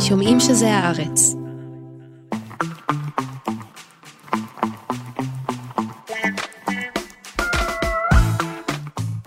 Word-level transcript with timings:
שומעים 0.00 0.40
שזה 0.40 0.68
הארץ. 0.74 1.45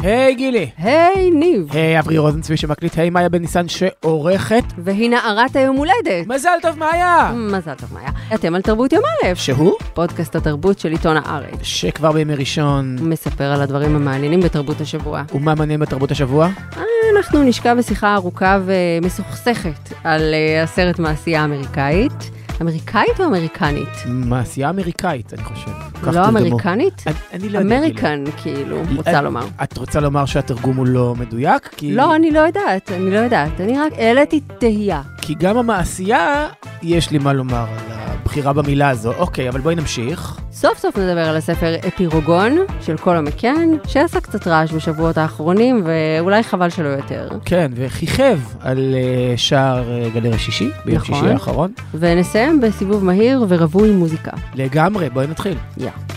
היי 0.10 0.36
גילי. 0.36 0.70
היי 0.78 1.32
ניב. 1.32 1.68
היי 1.72 2.00
אברי 2.00 2.18
רוזנצבי 2.18 2.58
שמקליט, 2.58 2.98
היי 2.98 3.10
מאיה 3.10 3.30
בן 3.30 3.42
ניסן 3.42 3.68
שעורכת. 3.68 4.64
והיא 4.78 5.10
נערת 5.10 5.56
היום 5.56 5.76
הולדת. 5.76 6.28
מזל 6.28 6.58
טוב 6.62 6.80
מאיה! 6.80 7.32
מזל 7.36 7.74
טוב 7.74 7.94
מאיה. 7.94 8.10
אתם 8.36 8.56
על 8.56 8.62
תרבות 8.62 8.94
יום 8.94 9.04
א', 9.04 9.34
שהוא? 9.34 9.74
פודקאסט 9.94 10.36
התרבות 10.36 10.80
של 10.80 10.92
עיתון 10.92 11.18
הארץ. 11.18 11.60
שכבר 11.64 12.12
בימי 12.12 12.36
ראשון. 12.36 12.96
מספר 13.02 13.44
על 13.44 13.62
הדברים 13.62 13.96
המעניינים 13.96 14.40
בתרבות 14.40 14.82
השבוע. 14.82 15.24
ומה 15.34 15.56
מעניין 15.56 15.80
בתרבות 15.80 16.12
השבוע? 16.12 16.50
אנחנו 17.18 17.44
נשקע 17.44 17.76
בשיחה 17.76 18.16
ארוכה 18.16 18.60
ומסוכסכת 18.66 19.94
על 20.04 20.22
uh, 20.22 20.64
הסרט 20.64 21.00
מעשייה 21.00 21.42
האמריקאית. 21.42 22.39
אמריקאית 22.62 23.20
או 23.20 23.26
אמריקנית? 23.26 23.90
מעשייה 24.06 24.70
אמריקאית, 24.70 25.34
אני 25.34 25.44
חושב. 25.44 25.72
לא 26.04 26.28
אמריקנית? 26.28 27.04
אני, 27.08 27.16
אני 27.34 27.50
לא 27.50 27.60
יודע. 27.60 27.78
אמריקן, 27.78 28.24
כאילו, 28.38 28.82
רוצה 28.96 29.22
לומר. 29.22 29.46
את 29.64 29.78
רוצה 29.78 30.00
לומר 30.00 30.26
שהתרגום 30.26 30.78
הוא 30.78 30.88
לא 30.88 31.16
מדויק? 31.20 31.70
כי... 31.78 31.92
לא, 31.96 32.16
אני 32.16 32.32
לא 32.32 32.40
יודעת, 32.40 32.92
אני 32.92 33.12
לא 33.12 33.18
יודעת. 33.18 33.62
אני 33.62 33.80
רק 33.80 33.94
העליתי 33.98 34.40
תהייה. 34.58 35.02
כי 35.22 35.36
גם 35.40 35.58
המעשייה, 35.58 36.48
יש 36.82 37.12
לי 37.12 37.18
מה 37.18 37.34
לומר 37.34 37.66
על 37.70 37.92
הבחירה 37.92 38.54
במילה 38.54 38.90
הזו. 38.90 39.14
אוקיי, 39.14 39.50
אבל 39.50 39.62
בואי 39.62 39.76
נמשיך. 39.76 40.40
סוף 40.52 40.78
סוף 40.78 40.98
נדבר 40.98 41.30
על 41.30 41.36
הספר 41.38 41.76
אפירוגון 41.88 42.58
של 42.82 42.98
קולו 42.98 43.22
מקן, 43.22 43.68
שעשה 43.88 44.22
קצת 44.22 44.48
רעש 44.48 44.72
בשבועות 44.72 45.18
האחרונים, 45.18 45.84
ואולי 45.86 46.44
חבל 46.44 46.70
שלא 46.70 46.88
יותר. 46.88 47.30
כן, 47.46 47.72
וכיכב 47.76 48.40
על 48.60 48.96
uh, 48.96 49.38
שער 49.38 49.84
uh, 49.84 50.14
גלריה 50.14 50.40
שישי, 50.40 50.70
ביום 50.86 50.98
נכון. 50.98 51.16
שישי 51.16 51.30
האחרון. 51.30 51.72
ונסיים 51.94 52.49
בסיבוב 52.61 53.05
מהיר 53.05 53.45
ורווי 53.49 53.91
מוזיקה. 53.91 54.31
לגמרי, 54.55 55.11
בואי 55.11 55.27
נתחיל. 55.27 55.59
יא. 55.77 55.87
Yeah. 55.87 56.15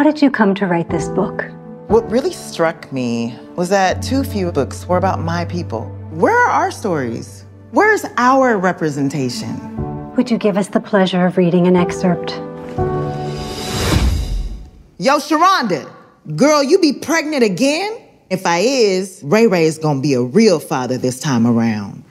How 0.00 0.02
did 0.02 0.22
you 0.22 0.30
come 0.30 0.54
to 0.54 0.66
write 0.66 0.88
this 0.88 1.08
book? 1.08 1.44
What 1.88 2.10
really 2.10 2.32
struck 2.32 2.90
me 2.90 3.08
was 3.56 3.68
that 3.68 4.00
too 4.00 4.22
few 4.34 4.50
books 4.50 4.88
were 4.88 4.96
about 4.96 5.18
my 5.20 5.44
people. 5.56 5.82
Where 6.22 6.38
are 6.44 6.52
our 6.60 6.70
stories? 6.70 7.44
Where's 7.72 8.04
our 8.16 8.56
representation? 8.70 9.54
Would 10.16 10.30
you 10.30 10.38
give 10.38 10.56
us 10.56 10.68
the 10.68 10.80
pleasure 10.80 11.26
of 11.26 11.36
reading 11.36 11.66
an 11.66 11.76
excerpt? 11.76 12.30
Yo, 15.06 15.14
Sharonda, 15.26 15.82
girl, 16.34 16.62
you 16.62 16.78
be 16.78 16.92
pregnant 16.92 17.42
again? 17.42 17.92
If 18.29 18.43
I 18.45 18.59
is, 18.59 19.21
Ray 19.23 19.45
Ray 19.45 19.65
is 19.65 19.77
gonna 19.77 20.01
be 20.01 20.15
a 20.15 20.21
real 20.21 20.59
father 20.59 20.97
this 20.97 21.19
time 21.19 21.45
around. 21.45 22.01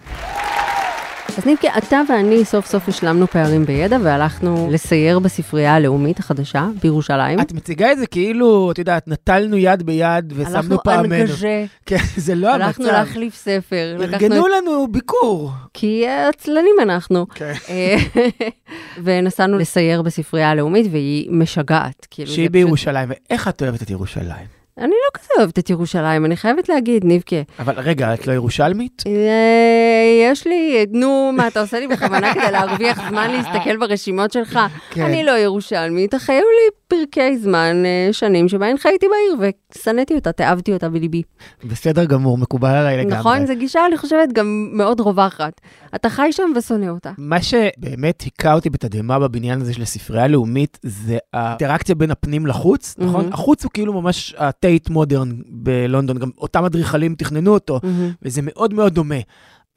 אז 1.38 1.46
נימקי, 1.46 1.68
אתה 1.78 2.00
ואני 2.08 2.44
סוף 2.44 2.66
סוף 2.66 2.88
השלמנו 2.88 3.26
פערים 3.26 3.64
בידע 3.64 3.98
והלכנו 4.02 4.68
לסייר 4.72 5.18
בספרייה 5.18 5.74
הלאומית 5.74 6.18
החדשה 6.18 6.68
בירושלים. 6.82 7.40
את 7.40 7.52
מציגה 7.52 7.92
את 7.92 7.98
זה 7.98 8.06
כאילו, 8.06 8.70
את 8.70 8.78
יודעת, 8.78 9.08
נטלנו 9.08 9.56
יד 9.56 9.82
ביד 9.82 10.32
ושמנו 10.36 10.56
הלכנו 10.56 10.82
פעמנו. 10.82 11.14
אנגז'ה. 11.14 11.64
כן, 11.86 11.96
זה 12.16 12.34
לא 12.34 12.48
המצב. 12.48 12.64
הלכנו 12.64 12.86
להחליף 12.86 13.34
ספר. 13.34 13.96
ארגנו 14.00 14.46
לנו 14.48 14.86
ביקור. 14.90 15.50
כי 15.72 16.06
עצלנים 16.08 16.74
אנחנו. 16.82 17.26
כן. 17.34 17.52
אה, 17.68 17.96
ונסענו 19.04 19.58
לסייר 19.58 20.02
בספרייה 20.02 20.50
הלאומית 20.50 20.86
והיא 20.90 21.30
משגעת. 21.30 22.06
כאילו, 22.10 22.30
שהיא 22.30 22.50
בירושלים, 22.50 23.08
ואיך 23.08 23.48
את 23.48 23.62
אוהבת 23.62 23.82
את 23.82 23.90
ירושלים? 23.90 24.63
אני 24.78 24.88
לא 24.90 25.18
כזה 25.20 25.28
אוהבת 25.38 25.58
את 25.58 25.70
ירושלים, 25.70 26.24
אני 26.24 26.36
חייבת 26.36 26.68
להגיד, 26.68 27.04
ניבקה. 27.04 27.36
אבל 27.58 27.74
רגע, 27.76 28.14
את 28.14 28.26
לא 28.26 28.32
ירושלמית? 28.32 29.02
אה, 29.06 30.32
יש 30.32 30.46
לי, 30.46 30.86
נו, 30.90 31.32
מה 31.36 31.48
אתה 31.48 31.60
עושה 31.60 31.80
לי 31.80 31.86
בכוונה 31.86 32.34
כדי 32.34 32.52
להרוויח 32.52 33.08
זמן 33.08 33.30
להסתכל 33.30 33.76
ברשימות 33.76 34.32
שלך? 34.32 34.58
כן. 34.90 35.02
אני 35.04 35.24
לא 35.24 35.38
ירושלמית, 35.38 36.14
היו 36.28 36.40
לי 36.40 36.70
פרקי 36.98 37.38
זמן, 37.38 37.82
אה, 37.86 38.08
שנים 38.12 38.48
שבהן 38.48 38.78
חייתי 38.78 39.06
בעיר 39.08 39.52
ושנאתי 39.78 40.14
אותה, 40.14 40.32
תאהבתי 40.32 40.72
אותה 40.72 40.88
בליבי. 40.88 41.22
בסדר 41.64 42.04
גמור, 42.04 42.38
מקובל 42.38 42.68
עליי 42.68 42.96
לגמרי. 42.96 43.18
נכון? 43.18 43.46
זו 43.46 43.52
גישה, 43.58 43.86
אני 43.86 43.96
חושבת, 43.96 44.32
גם 44.32 44.68
מאוד 44.72 45.00
רווחת. 45.00 45.60
אתה 45.94 46.08
חי 46.10 46.32
שם 46.32 46.52
ושונא 46.56 46.86
אותה. 46.86 47.12
מה 47.18 47.42
שבאמת 47.42 48.22
היכה 48.22 48.54
אותי 48.54 48.70
בתדהמה 48.70 49.18
בבניין 49.18 49.60
הזה 49.60 49.74
של 49.74 49.82
הספרייה 49.82 50.24
הלאומית, 50.24 50.78
זה 50.82 51.18
האינטראקציה 51.32 51.94
בין 51.94 52.10
הפנים 52.10 52.46
לחוץ, 52.46 52.94
נכון? 52.98 53.20
מהמם. 53.20 53.32
החוץ 53.32 53.64
הוא 53.64 53.70
כאילו 53.74 54.02
ממש 54.02 54.34
הטייט 54.38 54.90
מודרן 54.90 55.30
בלונדון, 55.48 56.18
גם 56.18 56.30
אותם 56.38 56.64
אדריכלים 56.64 57.14
תכננו 57.14 57.54
אותו, 57.54 57.80
מהמם. 57.82 58.12
וזה 58.22 58.40
מאוד 58.44 58.74
מאוד 58.74 58.94
דומה. 58.94 59.18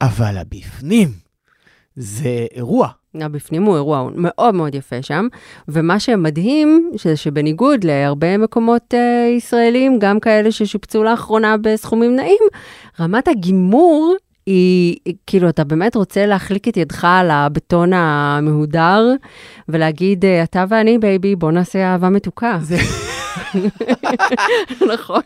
אבל 0.00 0.36
הבפנים, 0.36 1.08
זה 1.96 2.46
אירוע. 2.54 2.88
הבפנים 3.14 3.62
הוא 3.62 3.74
אירוע 3.74 4.08
מאוד 4.14 4.54
מאוד 4.54 4.74
יפה 4.74 5.02
שם, 5.02 5.26
ומה 5.68 6.00
שמדהים, 6.00 6.90
שזה 6.96 7.16
שבניגוד 7.16 7.84
להרבה 7.84 8.38
מקומות 8.38 8.94
אה, 8.94 9.36
ישראלים, 9.36 9.98
גם 9.98 10.20
כאלה 10.20 10.52
ששופצו 10.52 11.04
לאחרונה 11.04 11.56
בסכומים 11.56 12.16
נאים, 12.16 12.42
רמת 13.00 13.28
הגימור 13.28 14.14
היא, 14.46 14.96
כאילו, 15.26 15.48
אתה 15.48 15.64
באמת 15.64 15.96
רוצה 15.96 16.26
להחליק 16.26 16.68
את 16.68 16.76
ידך 16.76 17.04
על 17.04 17.30
הבטון 17.30 17.92
המהודר, 17.92 19.04
ולהגיד, 19.68 20.24
אה, 20.24 20.42
אתה 20.42 20.64
ואני, 20.68 20.98
baby, 20.98 21.36
בוא 21.36 21.50
נעשה 21.50 21.92
אהבה 21.92 22.08
מתוקה. 22.08 22.58
זה, 22.62 22.76
נכון? 24.94 25.22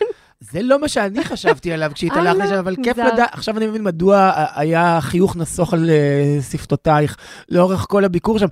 זה 0.51 0.63
לא 0.63 0.81
מה 0.81 0.89
שאני 0.89 1.25
חשבתי 1.25 1.73
עליו 1.73 1.91
כשהתהלכתי 1.95 2.41
אה, 2.41 2.47
שם, 2.47 2.55
לא, 2.55 2.59
אבל 2.59 2.77
כיף 2.83 2.99
לדעת, 2.99 3.29
עכשיו 3.33 3.57
אני 3.57 3.67
מבין 3.67 3.83
מדוע 3.83 4.33
היה 4.55 4.99
חיוך 5.01 5.37
נסוך 5.37 5.75
על 5.75 5.91
אה, 5.91 6.39
שפתותייך 6.51 7.17
לאורך 7.49 7.87
כל 7.89 8.05
הביקור 8.05 8.39
שם. 8.39 8.47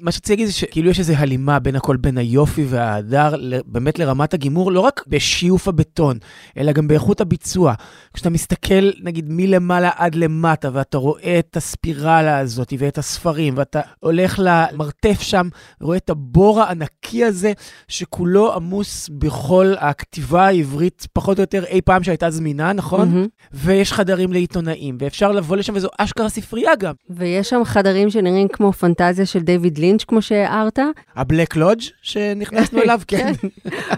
מה 0.00 0.12
שרציתי 0.12 0.32
להגיד 0.32 0.46
זה 0.46 0.52
שכאילו 0.52 0.90
יש 0.90 0.98
איזו 0.98 1.12
הלימה 1.16 1.58
בין 1.58 1.76
הכל, 1.76 1.96
בין 1.96 2.18
היופי 2.18 2.64
וההדר, 2.68 3.34
באמת 3.66 3.98
לרמת 3.98 4.34
הגימור, 4.34 4.72
לא 4.72 4.80
רק 4.80 5.04
בשיוף 5.06 5.68
הבטון, 5.68 6.18
אלא 6.56 6.72
גם 6.72 6.88
באיכות 6.88 7.20
הביצוע. 7.20 7.74
כשאתה 8.14 8.30
מסתכל, 8.30 8.90
נגיד, 9.02 9.24
מלמעלה 9.28 9.90
עד 9.96 10.14
למטה, 10.14 10.70
ואתה 10.72 10.98
רואה 10.98 11.38
את 11.38 11.56
הספירלה 11.56 12.38
הזאת, 12.38 12.72
ואת 12.78 12.98
הספרים, 12.98 13.54
ואתה 13.56 13.80
הולך 14.00 14.40
למרתף 14.42 15.20
שם, 15.20 15.48
רואה 15.80 15.96
את 15.96 16.10
הבור 16.10 16.60
הענקי 16.60 17.24
הזה, 17.24 17.52
שכולו 17.88 18.54
עמוס 18.54 19.08
בכל 19.12 19.72
הכתיבה 19.78 20.46
העברית, 20.46 21.06
פחות 21.28 21.38
או 21.38 21.42
יותר 21.42 21.64
אי 21.64 21.80
פעם 21.80 22.02
שהייתה 22.02 22.30
זמינה, 22.30 22.72
נכון? 22.72 23.08
מהמם. 23.08 23.26
ויש 23.52 23.92
חדרים 23.92 24.32
לעיתונאים, 24.32 24.96
ואפשר 25.00 25.32
לבוא 25.32 25.56
לשם, 25.56 25.72
וזו 25.76 25.88
אשכרה 25.98 26.28
ספרייה 26.28 26.76
גם. 26.76 26.94
ויש 27.10 27.50
שם 27.50 27.60
חדרים 27.64 28.10
שנראים 28.10 28.48
כמו 28.48 28.72
פנטזיה 28.72 29.26
של 29.26 29.38
דיוויד 29.38 29.78
לינץ', 29.78 30.04
כמו 30.04 30.22
שהערת. 30.22 30.78
הבלק 31.16 31.56
לודג' 31.56 31.82
שנכנסנו 32.02 32.80
אליו, 32.82 33.00
כן. 33.06 33.32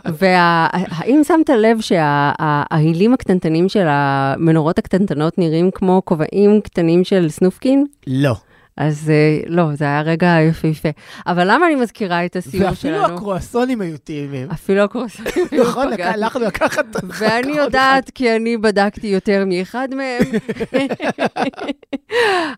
והאם 0.05 1.21
שמת 1.25 1.51
לב 1.51 1.81
שההילים 1.81 3.15
הקטנטנים 3.15 3.69
של 3.69 3.87
המנורות 3.89 4.79
הקטנטנות 4.79 5.39
נראים 5.39 5.71
כמו 5.75 6.03
כובעים 6.05 6.61
קטנים 6.61 7.05
של 7.05 7.29
סנופקין? 7.29 7.87
לא. 8.07 8.35
אז 8.81 9.11
אה, 9.11 9.41
לא, 9.47 9.75
זה 9.75 9.85
היה 9.85 10.03
רגע 10.03 10.37
יפהפה. 10.49 10.89
אבל 11.27 11.45
למה 11.51 11.67
אני 11.67 11.75
מזכירה 11.75 12.25
את 12.25 12.37
הסיור 12.37 12.75
שלנו? 12.75 12.97
ואפילו 12.97 13.17
הקרואסונים 13.17 13.81
היו 13.81 13.99
טעימים. 13.99 14.51
אפילו 14.51 14.83
הקרואסונים. 14.83 15.33
נכון, 15.61 15.87
פגעתי. 15.87 16.03
הלכנו 16.03 16.45
לקחת... 16.47 16.87
ואני 17.19 17.53
יודעת, 17.53 18.11
כי 18.11 18.37
אני 18.37 18.57
בדקתי 18.57 19.07
יותר 19.07 19.45
מאחד 19.47 19.89
מהם. 19.95 20.23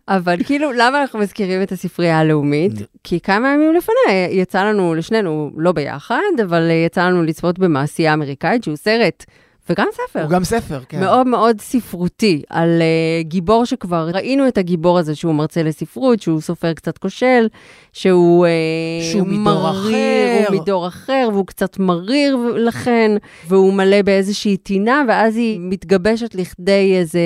אבל 0.07 0.35
כאילו, 0.43 0.71
למה 0.71 1.01
אנחנו 1.01 1.19
מזכירים 1.19 1.61
את 1.61 1.71
הספרייה 1.71 2.19
הלאומית? 2.19 2.73
כי 3.03 3.19
כמה 3.19 3.53
ימים 3.53 3.73
לפני 3.73 4.13
יצא 4.31 4.63
לנו, 4.63 4.95
לשנינו, 4.95 5.51
לא 5.57 5.71
ביחד, 5.71 6.21
אבל 6.43 6.69
אה, 6.69 6.75
יצא 6.75 7.01
לנו 7.01 7.23
לצפות 7.23 7.59
במעשייה 7.59 8.13
אמריקאית, 8.13 8.63
שהוא 8.63 8.75
סרט 8.75 9.25
וגם 9.69 9.87
ספר. 9.93 10.21
הוא 10.21 10.29
גם 10.29 10.43
ספר, 10.43 10.79
כן. 10.89 10.99
מאוד 10.99 11.27
מאוד 11.27 11.61
ספרותי, 11.61 12.41
על 12.49 12.81
uh, 12.81 13.27
גיבור 13.27 13.65
שכבר 13.65 14.09
ראינו 14.13 14.47
את 14.47 14.57
הגיבור 14.57 14.99
הזה 14.99 15.15
שהוא 15.15 15.35
מרצה 15.35 15.63
לספרות, 15.63 16.21
שהוא 16.21 16.41
סופר 16.41 16.73
קצת 16.73 16.97
כושל, 16.97 17.47
שהוא, 17.93 18.45
uh, 18.45 19.03
שהוא 19.11 19.27
מדור 19.27 19.53
מריר, 19.53 19.69
אחר. 19.71 20.53
הוא 20.53 20.61
מדור 20.61 20.87
אחר, 20.87 21.29
והוא 21.33 21.45
קצת 21.47 21.79
מריר 21.79 22.37
לכן, 22.55 23.11
והוא 23.47 23.73
מלא 23.73 24.01
באיזושהי 24.01 24.57
טינה, 24.57 25.03
ואז 25.07 25.35
היא 25.37 25.59
מתגבשת 25.61 26.35
לכדי 26.35 26.95
איזה 26.97 27.19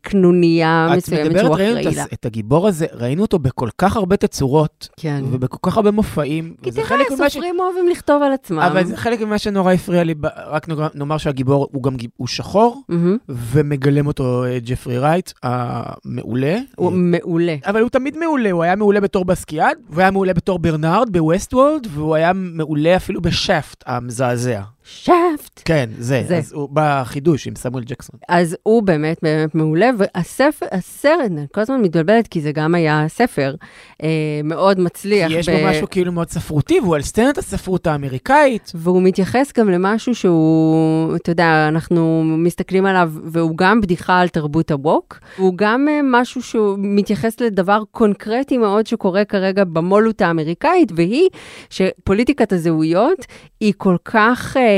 קנוניה 0.00 0.88
מסוימת 0.96 1.38
שהוא 1.38 1.54
אחראי 1.54 1.88
את 1.88 1.94
לה. 1.96 2.04
את 2.12 2.26
הגיבור 2.26 2.68
הזה, 2.68 2.86
ראינו 2.92 3.22
אותו 3.22 3.38
בכל 3.38 3.68
כך 3.78 3.96
הרבה 3.96 4.16
תצורות, 4.16 4.88
כן. 4.96 5.24
ובכל 5.30 5.58
כך 5.70 5.76
הרבה 5.76 5.90
מופעים. 5.90 6.54
כי 6.62 6.70
תראה, 6.70 6.86
ממה 7.16 7.30
ש- 7.30 7.32
סופרים 7.32 7.60
אוהבים 7.60 7.88
לכתוב 7.88 8.22
על 8.22 8.32
עצמם. 8.32 8.58
אבל 8.58 8.84
זה 8.84 8.96
חלק 8.96 9.20
ממה 9.20 9.38
שנורא 9.38 9.72
הפריע 9.72 10.04
לי, 10.04 10.14
רק 10.46 10.66
נאמר 10.94 11.18
שהגיבור 11.18 11.68
הוא 11.72 11.82
גם 11.82 11.94
הוא 12.16 12.28
שחור, 12.28 12.82
מהמם. 12.88 13.16
ומגלם 13.28 14.06
אותו 14.06 14.44
אה, 14.44 14.58
ג'פרי 14.64 14.98
רייט, 14.98 15.32
המעולה. 15.42 16.58
הוא 16.76 16.92
מעולה. 16.94 17.56
אבל 17.66 17.80
הוא 17.80 17.90
תמיד 17.90 18.16
מעולה, 18.18 18.50
הוא 18.50 18.62
היה 18.62 18.76
מעולה 18.76 19.00
בתור 19.00 19.24
בסקיאד, 19.24 19.78
והוא 19.90 20.00
היה 20.00 20.10
מעולה 20.10 20.34
בתור 20.34 20.58
ברנארד 20.58 21.12
בווסט 21.12 21.54
וולד, 21.54 21.86
והוא 21.90 22.14
היה 22.14 22.32
מעולה 22.34 22.96
אפילו 22.96 23.20
בשאפט 23.20 23.84
המזעזע. 23.86 24.62
שפט. 24.84 25.62
כן, 25.64 25.90
זה, 25.98 26.24
זה. 26.28 26.38
אז 26.38 26.52
הוא 26.52 26.68
בחידוש 26.72 27.46
עם 27.46 27.56
סמואל 27.56 27.84
ג'קסון. 27.84 28.20
אז 28.28 28.56
הוא 28.62 28.82
באמת 28.82 29.18
באמת 29.22 29.54
מעולה, 29.54 29.90
והספר, 29.98 30.66
הסרט, 30.72 31.20
אני 31.26 31.46
כל 31.52 31.60
הזמן 31.60 31.80
מתבלבלת, 31.82 32.26
כי 32.28 32.40
זה 32.40 32.52
גם 32.52 32.74
היה 32.74 33.04
ספר 33.08 33.54
אה, 34.02 34.08
מאוד 34.44 34.80
מצליח. 34.80 35.28
כי 35.28 35.38
יש 35.38 35.48
בו 35.48 35.56
משהו 35.70 35.86
כאילו 35.90 36.12
מאוד 36.12 36.30
ספרותי, 36.30 36.80
והוא 36.80 36.94
על 36.94 37.02
סצנת 37.02 37.38
הספרות 37.38 37.86
האמריקאית. 37.86 38.72
והוא 38.74 39.02
מתייחס 39.02 39.52
גם 39.58 39.70
למשהו 39.70 40.14
שהוא, 40.14 41.16
אתה 41.16 41.30
יודע, 41.30 41.68
אנחנו 41.68 42.22
מסתכלים 42.38 42.86
עליו, 42.86 43.12
והוא 43.24 43.56
גם 43.56 43.80
בדיחה 43.80 44.20
על 44.20 44.28
תרבות 44.28 44.70
הווק, 44.70 45.18
הוא 45.36 45.52
גם 45.56 45.88
אה, 45.90 46.00
משהו 46.04 46.42
שהוא 46.42 46.76
מתייחס 46.78 47.40
לדבר 47.40 47.82
קונקרטי 47.90 48.58
מאוד 48.58 48.86
שקורה 48.86 49.24
כרגע 49.24 49.64
במו"לות 49.64 50.20
האמריקאית, 50.20 50.92
והיא 50.94 51.28
שפוליטיקת 51.70 52.52
הזהויות 52.52 53.26
היא 53.60 53.72
כל 53.76 53.96
כך 54.04 54.56
אה, 54.56 54.71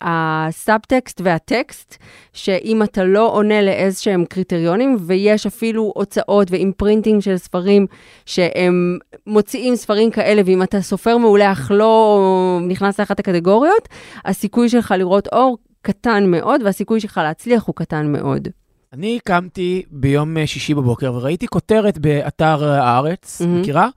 הסאבטקסט 0.00 1.20
והטקסט, 1.24 1.96
שאם 2.32 2.82
אתה 2.82 3.04
לא 3.04 3.32
עונה 3.32 3.62
לאיזשהם 3.62 4.24
קריטריונים, 4.24 4.96
ויש 5.00 5.46
אפילו 5.46 5.92
הוצאות 5.96 6.50
ו 6.50 6.56
imprinting 6.56 7.22
של 7.22 7.36
ספרים, 7.36 7.86
שהם 8.26 8.98
מוציאים 9.26 9.76
ספרים 9.76 10.10
כאלה, 10.10 10.42
ואם 10.44 10.62
אתה 10.62 10.80
סופר 10.80 11.16
מעולה 11.16 11.52
אך 11.52 11.70
לא 11.74 12.60
נכנס 12.68 13.00
לאחת 13.00 13.20
הקטגוריות, 13.20 13.88
הסיכוי 14.24 14.68
שלך 14.68 14.94
לראות 14.98 15.28
אור 15.32 15.58
קטן 15.82 16.24
מאוד, 16.26 16.62
והסיכוי 16.64 17.00
שלך 17.00 17.20
להצליח 17.24 17.64
הוא 17.64 17.74
קטן 17.74 18.12
מאוד. 18.12 18.48
אני 18.92 19.18
קמתי 19.24 19.82
ביום 19.90 20.46
שישי 20.46 20.74
בבוקר 20.74 21.12
וראיתי 21.14 21.46
כותרת 21.46 21.98
באתר 21.98 22.64
הארץ, 22.64 23.40
מהמם. 23.40 23.60
מכירה? 23.60 23.88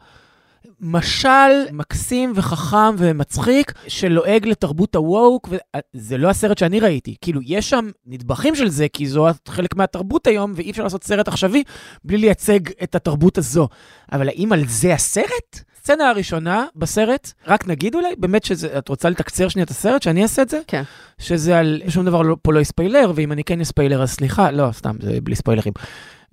משל 0.83 1.51
מקסים 1.71 2.31
וחכם 2.35 2.95
ומצחיק 2.97 3.73
שלועג 3.87 4.47
לתרבות 4.47 4.95
הווק, 4.95 5.49
וזה 5.95 6.17
לא 6.17 6.29
הסרט 6.29 6.57
שאני 6.57 6.79
ראיתי. 6.79 7.15
כאילו, 7.21 7.41
יש 7.43 7.69
שם 7.69 7.89
נדבכים 8.05 8.55
של 8.55 8.69
זה, 8.69 8.87
כי 8.93 9.07
זו 9.07 9.27
חלק 9.47 9.75
מהתרבות 9.75 10.27
היום, 10.27 10.53
ואי 10.55 10.71
אפשר 10.71 10.83
לעשות 10.83 11.03
סרט 11.03 11.27
עכשווי 11.27 11.63
בלי 12.03 12.17
לייצג 12.17 12.59
את 12.83 12.95
התרבות 12.95 13.37
הזו. 13.37 13.67
אבל 14.11 14.27
האם 14.27 14.53
על 14.53 14.63
זה 14.67 14.93
הסרט? 14.93 15.59
הסצנה 15.77 16.09
הראשונה 16.09 16.65
בסרט, 16.75 17.31
רק 17.47 17.67
נגיד 17.67 17.95
אולי, 17.95 18.15
באמת 18.17 18.43
שזה, 18.43 18.77
את 18.77 18.89
רוצה 18.89 19.09
לתקצר 19.09 19.47
שנייה 19.47 19.63
את 19.63 19.69
הסרט, 19.69 20.01
שאני 20.01 20.23
אעשה 20.23 20.41
את 20.41 20.49
זה? 20.49 20.59
כן. 20.67 20.83
שזה 21.19 21.59
על, 21.59 21.81
שום 21.87 22.05
דבר 22.05 22.21
לא, 22.21 22.35
פה 22.41 22.53
לא 22.53 22.59
יספיילר, 22.59 23.11
ואם 23.15 23.31
אני 23.31 23.43
כן 23.43 23.61
אספיילר 23.61 24.01
אז 24.01 24.11
סליחה, 24.11 24.51
לא, 24.51 24.71
סתם, 24.71 24.95
זה 25.01 25.17
בלי 25.23 25.35
ספיילרים. 25.35 25.73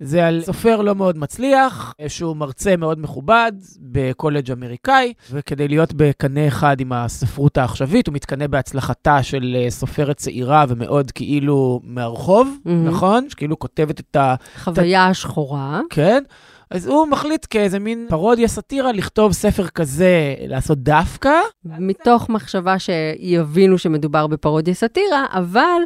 זה 0.03 0.27
על 0.27 0.41
סופר 0.41 0.81
לא 0.81 0.95
מאוד 0.95 1.17
מצליח, 1.17 1.93
שהוא 2.07 2.35
מרצה 2.35 2.75
מאוד 2.77 2.99
מכובד 2.99 3.51
בקולג' 3.79 4.51
אמריקאי, 4.51 5.13
וכדי 5.31 5.67
להיות 5.67 5.93
בקנה 5.95 6.47
אחד 6.47 6.79
עם 6.79 6.93
הספרות 6.93 7.57
העכשווית, 7.57 8.07
הוא 8.07 8.15
מתקנא 8.15 8.47
בהצלחתה 8.47 9.23
של 9.23 9.57
אה, 9.59 9.69
סופרת 9.69 10.17
צעירה 10.17 10.65
ומאוד 10.67 11.11
כאילו 11.11 11.79
מהרחוב, 11.83 12.57
מהמם. 12.65 12.87
נכון? 12.87 13.29
שכאילו 13.29 13.59
כותבת 13.59 13.99
את 13.99 14.15
ה... 14.15 14.35
חוויה 14.63 15.07
השחורה. 15.07 15.81
כן? 15.89 16.23
אז 16.71 16.87
הוא 16.87 17.07
מחליט 17.07 17.45
כאיזה 17.49 17.79
מין 17.79 18.05
פרודיה 18.09 18.47
סאטירה 18.47 18.91
לכתוב 18.91 19.31
ספר 19.31 19.67
כזה, 19.67 20.35
לעשות 20.47 20.77
דווקא. 20.77 21.31
מתוך 21.65 22.29
מחשבה 22.29 22.75
שיבינו 22.79 23.77
שמדובר 23.77 24.27
בפרודיה 24.27 24.73
סאטירה, 24.73 25.25
אבל 25.31 25.81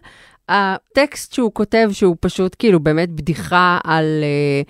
הטקסט 0.49 1.33
שהוא 1.33 1.51
כותב, 1.53 1.89
שהוא 1.91 2.15
פשוט 2.19 2.55
כאילו 2.59 2.79
באמת 2.79 3.09
בדיחה 3.09 3.79
על 3.83 4.05
אה, 4.23 4.61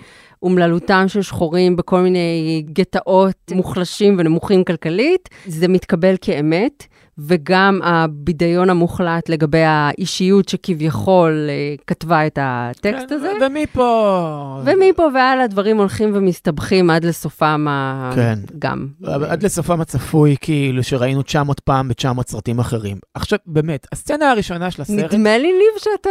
אומללותם 0.42 1.04
של 1.08 1.22
שחורים 1.22 1.76
בכל 1.76 2.00
מיני 2.00 2.64
גטאות 2.72 3.52
מוחלשים 3.54 4.16
ונמוכים 4.18 4.64
כלכלית, 4.64 5.28
זה 5.46 5.68
מתקבל 5.68 6.14
כאמת. 6.20 6.86
וגם 7.18 7.80
הבידיון 7.84 8.70
המוחלט 8.70 9.28
לגבי 9.28 9.62
האישיות 9.62 10.48
שכביכול 10.48 11.46
אה, 11.48 11.74
כתבה 11.86 12.26
את 12.26 12.38
הטקסט 12.42 13.12
הזה. 13.12 13.32
כן, 13.40 13.46
ומפה... 13.46 14.60
ומפה 14.64 15.02
והלאה 15.14 15.46
דברים 15.46 15.78
הולכים 15.78 16.10
ומסתבכים 16.14 16.90
עד 16.90 17.04
לסופם 17.04 17.66
ה... 17.68 18.10
כן. 18.14 18.38
גם. 18.58 18.88
עד 19.04 19.42
לסופם 19.42 19.80
הצפוי, 19.80 20.36
כאילו, 20.40 20.82
שראינו 20.82 21.22
900 21.22 21.60
פעם 21.60 21.88
ב-900 21.88 22.22
סרטים 22.26 22.58
אחרים. 22.58 22.98
עכשיו, 23.14 23.38
באמת, 23.46 23.86
הסצנה 23.92 24.30
הראשונה 24.30 24.70
של 24.70 24.82
הסרט, 24.82 25.14
נדמה 25.14 25.38
לי, 25.38 25.52
ניב, 25.52 25.78
שאתה... 25.78 26.10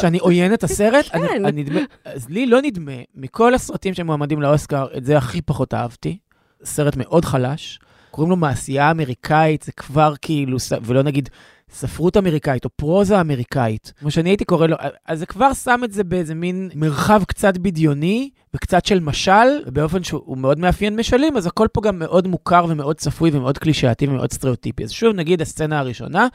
שאני 0.00 0.18
עוין 0.18 0.54
את 0.54 0.64
הסרט, 0.64 1.04
כן. 1.12 1.18
אני, 1.18 1.48
אני 1.48 1.62
נדמה, 1.62 1.80
אז 2.04 2.28
לי 2.28 2.46
לא 2.46 2.62
נדמה, 2.62 2.92
מכל 3.14 3.54
הסרטים 3.54 3.94
שמועמדים 3.94 4.42
לאוסקר, 4.42 4.86
את 4.96 5.04
זה 5.04 5.18
הכי 5.18 5.42
פחות 5.42 5.74
אהבתי. 5.74 6.18
סרט 6.64 6.96
מאוד 6.96 7.24
חלש. 7.24 7.78
קוראים 8.16 8.30
לו 8.30 8.36
מעשייה 8.36 8.90
אמריקאית, 8.90 9.62
זה 9.62 9.72
כבר 9.72 10.14
כאילו, 10.22 10.56
ולא 10.82 11.02
נגיד 11.02 11.28
ספרות 11.70 12.16
אמריקאית 12.16 12.64
או 12.64 12.70
פרוזה 12.70 13.20
אמריקאית, 13.20 13.92
כמו 13.98 14.10
שאני 14.10 14.30
הייתי 14.30 14.44
קורא 14.44 14.66
לו, 14.66 14.76
אז 15.06 15.18
זה 15.18 15.26
כבר 15.26 15.54
שם 15.54 15.80
את 15.84 15.92
זה 15.92 16.04
באיזה 16.04 16.34
מין 16.34 16.70
מרחב 16.74 17.22
קצת 17.24 17.56
בדיוני 17.56 18.30
וקצת 18.54 18.86
של 18.86 19.00
משל, 19.00 19.48
ובאופן 19.66 20.02
שהוא 20.02 20.38
מאוד 20.38 20.58
מאפיין 20.58 20.96
משלים, 20.96 21.36
אז 21.36 21.46
הכל 21.46 21.66
פה 21.72 21.80
גם 21.80 21.98
מאוד 21.98 22.26
מוכר 22.26 22.66
ומאוד 22.68 22.96
צפוי 22.96 23.30
ומאוד 23.32 23.58
קלישאתי 23.58 24.06
ומאוד 24.06 24.32
סטריאוטיפי. 24.32 24.84
אז 24.84 24.90
שוב 24.90 25.14
נגיד 25.14 25.42
הסצנה 25.42 25.78
הראשונה, 25.78 26.26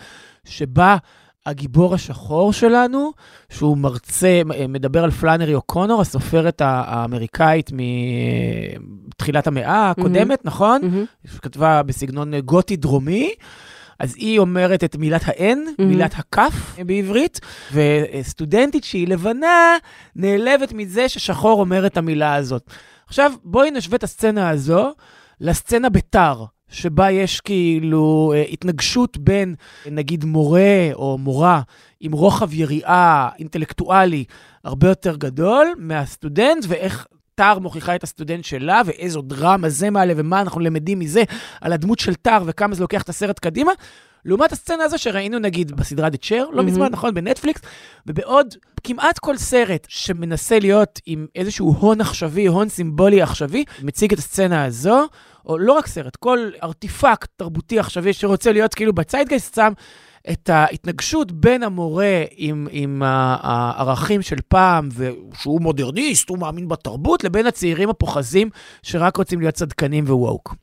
שבה 0.45 0.97
הגיבור 1.45 1.93
השחור 1.93 2.53
שלנו, 2.53 3.11
שהוא 3.49 3.77
מרצה, 3.77 4.41
מדבר 4.69 5.03
על 5.03 5.11
פלאנרי 5.11 5.53
אוקונור, 5.55 6.01
הסופרת 6.01 6.61
האמריקאית 6.65 7.71
מתחילת 9.07 9.47
המאה 9.47 9.89
הקודמת, 9.89 10.45
נכון? 10.45 10.81
מהמם. 10.83 11.05
שכתבה 11.27 11.83
בסגנון 11.83 12.39
גותי 12.39 12.75
דרומי. 12.75 13.33
אז 13.99 14.15
היא 14.15 14.39
אומרת 14.39 14.83
את 14.83 14.95
מילת 14.95 15.27
ה-N, 15.27 15.57
Mhm. 15.79 15.83
מילת 15.83 16.13
הכף 16.17 16.75
בעברית, 16.85 17.39
וסטודנטית 17.73 18.83
שהיא 18.83 19.07
לבנה 19.07 19.77
נעלבת 20.15 20.73
מזה 20.73 21.09
ששחור 21.09 21.59
אומר 21.59 21.85
את 21.85 21.97
המילה 21.97 22.35
הזאת. 22.35 22.71
עכשיו, 23.07 23.31
בואי 23.43 23.71
נשווה 23.71 23.95
את 23.95 24.03
הסצנה 24.03 24.49
הזו 24.49 24.91
לסצנה 25.41 25.89
בתר, 25.89 26.43
שבה 26.71 27.11
יש 27.11 27.41
כאילו 27.41 28.33
אה, 28.35 28.43
התנגשות 28.51 29.17
בין, 29.17 29.55
נגיד, 29.91 30.25
מורה 30.25 30.89
או 30.93 31.17
מורה 31.17 31.61
עם 31.99 32.11
רוחב 32.11 32.53
יריעה 32.53 33.29
אינטלקטואלי 33.39 34.23
הרבה 34.63 34.87
יותר 34.87 35.15
גדול 35.15 35.67
מהסטודנט, 35.77 36.65
ואיך 36.67 37.07
טר 37.35 37.59
מוכיחה 37.59 37.95
את 37.95 38.03
הסטודנט 38.03 38.45
שלה, 38.45 38.81
ואיזו 38.85 39.21
דרמה 39.21 39.69
זה 39.69 39.89
מעלה, 39.89 40.13
ומה 40.17 40.41
אנחנו 40.41 40.61
למדים 40.61 40.99
מזה 40.99 41.23
על 41.61 41.73
הדמות 41.73 41.99
של 41.99 42.15
טר, 42.15 42.43
וכמה 42.45 42.75
זה 42.75 42.81
לוקח 42.81 43.01
את 43.01 43.09
הסרט 43.09 43.39
קדימה. 43.39 43.71
לעומת 44.25 44.51
הסצנה 44.51 44.83
הזו 44.83 44.97
שראינו 44.97 45.39
נגיד 45.39 45.71
בסדרה 45.71 46.07
The 46.07 46.25
Chair, 46.25 46.33
לא 46.33 46.55
מהמם. 46.55 46.67
מזמן, 46.67 46.87
נכון? 46.91 47.13
בנטפליקס, 47.13 47.61
ובעוד 48.07 48.55
כמעט 48.83 49.19
כל 49.19 49.37
סרט 49.37 49.87
שמנסה 49.89 50.59
להיות 50.59 50.99
עם 51.05 51.27
איזשהו 51.35 51.73
הון 51.73 52.01
עכשווי, 52.01 52.45
הון 52.45 52.69
סימבולי 52.69 53.21
עכשווי, 53.21 53.63
מציג 53.83 54.13
את 54.13 54.19
הסצנה 54.19 54.63
הזו, 54.63 55.07
או 55.45 55.57
לא 55.57 55.73
רק 55.73 55.87
סרט, 55.87 56.15
כל 56.15 56.49
ארטיפקט 56.63 57.29
תרבותי 57.35 57.79
עכשווי 57.79 58.13
שרוצה 58.13 58.51
להיות 58.51 58.73
כאילו 58.73 58.93
בציידגייסט 58.93 59.55
שם 59.55 59.73
את 60.31 60.49
ההתנגשות 60.49 61.31
בין 61.31 61.63
המורה 61.63 62.23
עם, 62.35 62.67
עם 62.71 63.01
הערכים 63.05 64.21
של 64.21 64.37
פעם, 64.47 64.89
ושהוא 64.95 65.61
מודרניסט, 65.61 66.29
הוא 66.29 66.37
מאמין 66.37 66.67
בתרבות, 66.67 67.23
לבין 67.23 67.47
הצעירים 67.47 67.89
הפוחזים 67.89 68.49
שרק 68.83 69.17
רוצים 69.17 69.39
להיות 69.39 69.55
צדקנים 69.55 70.03
וווק. 70.07 70.55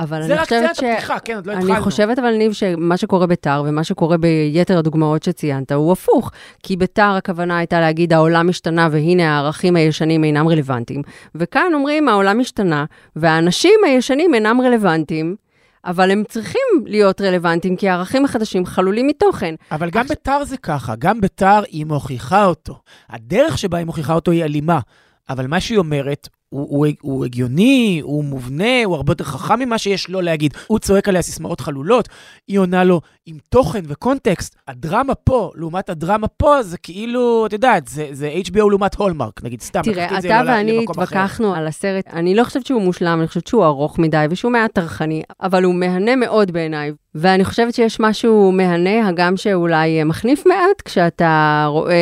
אבל 0.00 0.22
זה 0.22 0.32
אני 0.32 0.34
רק 0.34 0.48
חושבת 0.48 0.76
ש... 0.76 0.82
הפתיחה, 0.82 1.18
כן, 1.18 1.34
עוד 1.34 1.46
לא 1.46 1.52
התחלנו. 1.52 1.74
אני 1.74 1.82
חושבת 1.82 2.18
אבל, 2.18 2.36
ניב, 2.36 2.52
שמה 2.52 2.96
שקורה 2.96 3.26
בתר 3.26 3.62
ומה 3.66 3.84
שקורה 3.84 4.16
ביתר 4.16 4.78
הדוגמאות 4.78 5.22
שציינת 5.22 5.72
הוא 5.72 5.92
הפוך. 5.92 6.30
כי 6.62 6.76
בתר 6.76 7.14
הכוונה 7.18 7.58
הייתה 7.58 7.80
להגיד 7.80 8.12
העולם 8.12 8.48
השתנה 8.48 8.88
והנה 8.90 9.36
הערכים 9.36 9.76
הישנים 9.76 10.24
אינם 10.24 10.48
רלוונטיים. 10.48 11.02
וכאן 11.34 11.72
אומרים 11.74 12.08
העולם 12.08 12.40
השתנה 12.40 12.84
והאנשים 13.16 13.74
הישנים 13.86 14.34
אינם 14.34 14.60
רלוונטיים. 14.60 15.36
אבל 15.84 16.10
הם 16.10 16.22
צריכים 16.28 16.60
להיות 16.84 17.20
רלוונטיים, 17.20 17.76
כי 17.76 17.88
הערכים 17.88 18.24
החדשים 18.24 18.66
חלולים 18.66 19.06
מתוכן. 19.06 19.54
אבל 19.72 19.90
גם 19.90 20.06
בתר 20.06 20.44
זה 20.44 20.56
ככה, 20.56 20.94
גם 20.98 21.20
בתר 21.20 21.62
היא 21.70 21.86
מוכיחה 21.86 22.44
אותו. 22.44 22.78
הדרך 23.10 23.58
שבה 23.58 23.78
היא 23.78 23.86
מוכיחה 23.86 24.14
אותו 24.14 24.30
היא 24.30 24.44
אלימה, 24.44 24.80
אבל 25.28 25.46
מה 25.46 25.60
שהיא 25.60 25.78
אומרת 25.78 26.28
הוא, 26.50 26.66
הוא, 26.70 26.86
הוא 27.00 27.24
הגיוני, 27.24 28.00
הוא 28.02 28.24
מובנה, 28.24 28.84
הוא 28.84 28.96
הרבה 28.96 29.10
יותר 29.12 29.24
חכם 29.24 29.58
ממה 29.58 29.78
שיש 29.78 30.08
לו 30.08 30.20
להגיד. 30.20 30.54
הוא 30.66 30.78
צועק 30.78 31.08
עליה 31.08 31.22
סיסמאות 31.22 31.60
חלולות, 31.60 32.08
היא 32.48 32.58
עונה 32.58 32.84
לו 32.84 33.00
עם 33.26 33.36
תוכן 33.48 33.80
וקונטקסט. 33.88 34.56
הדרמה 34.68 35.14
פה, 35.14 35.50
לעומת 35.54 35.90
הדרמה 35.90 36.28
פה, 36.28 36.62
זה 36.62 36.78
כאילו, 36.78 37.46
את 37.46 37.52
יודעת, 37.52 37.88
זה, 37.88 38.08
זה 38.12 38.32
HBO 38.46 38.68
לעומת 38.70 38.94
הולמרק, 38.94 39.44
נגיד, 39.44 39.60
סתם. 39.60 39.80
תראה, 39.82 40.18
אתה 40.18 40.42
לא 40.42 40.50
ואני. 40.50 40.84
התווכחנו 40.90 41.54
על 41.54 41.66
הסרט, 41.66 42.08
אני 42.12 42.34
לא 42.34 42.44
חושבת 42.44 42.66
שהוא 42.66 42.82
מושלם, 42.82 43.18
אני 43.20 43.28
חושבת 43.28 43.46
שהוא 43.46 43.64
ארוך 43.64 43.98
מדי 43.98 44.26
ושהוא 44.30 44.52
מעט 44.52 44.72
טרחני, 44.72 45.22
אבל 45.42 45.64
הוא 45.64 45.74
מהנה 45.74 46.16
מאוד 46.16 46.50
בעיניי. 46.50 46.92
ואני 47.14 47.44
חושבת 47.44 47.74
שיש 47.74 48.00
משהו 48.00 48.52
מהנה, 48.52 49.08
הגם 49.08 49.36
שאולי 49.36 50.04
מחניף 50.04 50.46
מעט, 50.46 50.82
כשאתה 50.84 51.64
רואה 51.68 51.94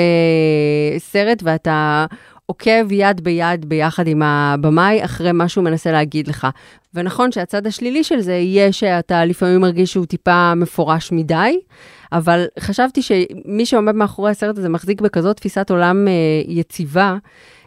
סרט 0.99 1.43
ואתה 1.43 2.07
עוקב 2.51 2.93
יד 2.93 3.21
ביד 3.21 3.69
ביחד 3.69 4.07
עם 4.07 4.23
הבמאי 4.23 5.05
אחרי 5.05 5.33
מה 5.33 5.49
שהוא 5.49 5.65
מנסה 5.65 5.93
להגיד 5.93 6.29
לך. 6.29 6.47
ונכון 6.95 7.33
שהצד 7.33 7.67
השלילי 7.67 8.05
של 8.05 8.21
זה 8.21 8.33
יהיה 8.33 8.73
שאתה 8.73 9.25
לפעמים 9.25 9.61
מרגיש 9.61 9.93
שהוא 9.93 10.07
טיפה 10.07 10.55
מפורש 10.55 11.13
מדי, 11.13 11.61
אבל 12.13 12.47
חשבתי 12.61 13.03
שמי 13.03 13.67
שעומד 13.67 13.95
מאחורי 13.95 14.31
הסרט 14.31 14.59
הזה 14.59 14.69
מחזיק 14.69 15.01
בכזאת 15.01 15.37
תפיסת 15.37 15.71
עולם 15.71 16.09
אה, 16.09 16.13
יציבה, 16.47 17.17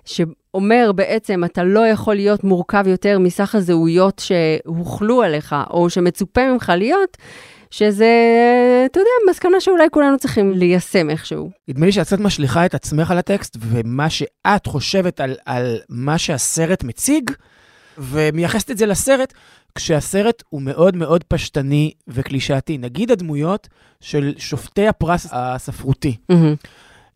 שאומר 0.06 0.92
בעצם, 0.96 1.44
אתה 1.44 1.64
לא 1.64 1.88
יכול 1.88 2.16
להיות 2.16 2.44
מורכב 2.44 2.84
יותר 2.88 3.20
מסך 3.20 3.56
הזהויות 3.56 4.20
שהוחלו 4.26 5.22
עליך, 5.22 5.56
או 5.70 5.90
שמצופה 5.90 6.52
ממך 6.52 6.72
להיות, 6.78 7.18
שזה, 7.72 8.08
אתה 8.86 9.00
יודע, 9.00 9.32
מסקנה 9.32 9.60
שאולי 9.62 9.88
כולנו 9.92 10.18
צריכים 10.18 10.52
ליישם 10.52 11.10
איכשהו. 11.10 11.52
נדמה 11.68 11.86
לי 11.86 11.92
שאת 11.92 12.06
קצת 12.06 12.20
משליכה 12.20 12.66
את 12.66 12.76
עצמך 12.76 13.12
על 13.12 13.18
הטקסט, 13.18 13.58
ומה 13.60 14.10
שאת 14.10 14.66
חושבת 14.66 15.20
על, 15.22 15.36
על 15.46 15.80
מה 15.90 16.18
שהסרט 16.18 16.84
מציג, 16.84 17.32
ומייחסת 17.98 18.72
את 18.72 18.78
זה 18.78 18.86
לסרט, 18.86 19.34
כשהסרט 19.76 20.44
הוא 20.50 20.62
מאוד 20.62 20.96
מאוד 20.96 21.24
פשטני 21.24 21.92
וקלישאתי. 22.08 22.78
נגיד 22.78 23.12
הדמויות 23.12 23.68
של 24.02 24.34
שופטי 24.38 24.88
הפרס 24.88 25.28
הספרותי. 25.32 26.18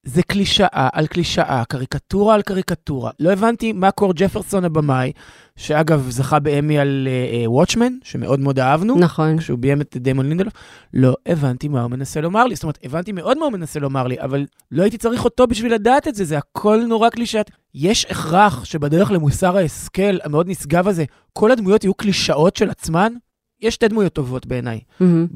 זה 0.05 0.23
קלישאה 0.23 0.89
על 0.93 1.07
קלישאה, 1.07 1.63
קריקטורה 1.69 2.35
על 2.35 2.41
קריקטורה. 2.41 3.11
לא 3.19 3.31
הבנתי 3.31 3.73
מה 3.73 3.91
קור 3.91 4.13
ג'פרסון 4.15 4.65
הבמאי, 4.65 5.11
שאגב 5.55 6.09
זכה 6.09 6.39
באמי 6.39 6.79
על 6.79 7.07
וואטשמן, 7.45 7.93
uh, 8.01 8.07
שמאוד 8.07 8.39
מאוד 8.39 8.59
אהבנו, 8.59 8.95
נכון. 8.99 9.37
כשהוא 9.37 9.59
ביים 9.59 9.81
את 9.81 9.97
דיימון 9.99 10.29
לינדלוף, 10.29 10.53
לא 10.93 11.15
הבנתי 11.25 11.67
מה 11.67 11.81
הוא 11.81 11.91
מנסה 11.91 12.21
לומר 12.21 12.45
לי. 12.45 12.55
זאת 12.55 12.63
אומרת, 12.63 12.79
הבנתי 12.83 13.11
מאוד 13.11 13.37
מה 13.37 13.45
הוא 13.45 13.53
מנסה 13.53 13.79
לומר 13.79 14.07
לי, 14.07 14.15
אבל 14.19 14.45
לא 14.71 14.81
הייתי 14.81 14.97
צריך 14.97 15.25
אותו 15.25 15.47
בשביל 15.47 15.73
לדעת 15.73 16.07
את 16.07 16.15
זה, 16.15 16.25
זה 16.25 16.37
הכל 16.37 16.83
נורא 16.87 17.09
קלישאת. 17.09 17.51
יש 17.75 18.05
הכרח 18.05 18.65
שבדרך 18.65 19.11
למוסר 19.11 19.57
ההשכל 19.57 20.17
המאוד 20.23 20.49
נשגב 20.49 20.87
הזה, 20.87 21.05
כל 21.33 21.51
הדמויות 21.51 21.83
יהיו 21.83 21.93
קלישאות 21.93 22.55
של 22.55 22.69
עצמן? 22.69 23.13
יש 23.61 23.73
שתי 23.73 23.87
דמויות 23.87 24.13
טובות 24.13 24.45
בעיניי. 24.45 24.79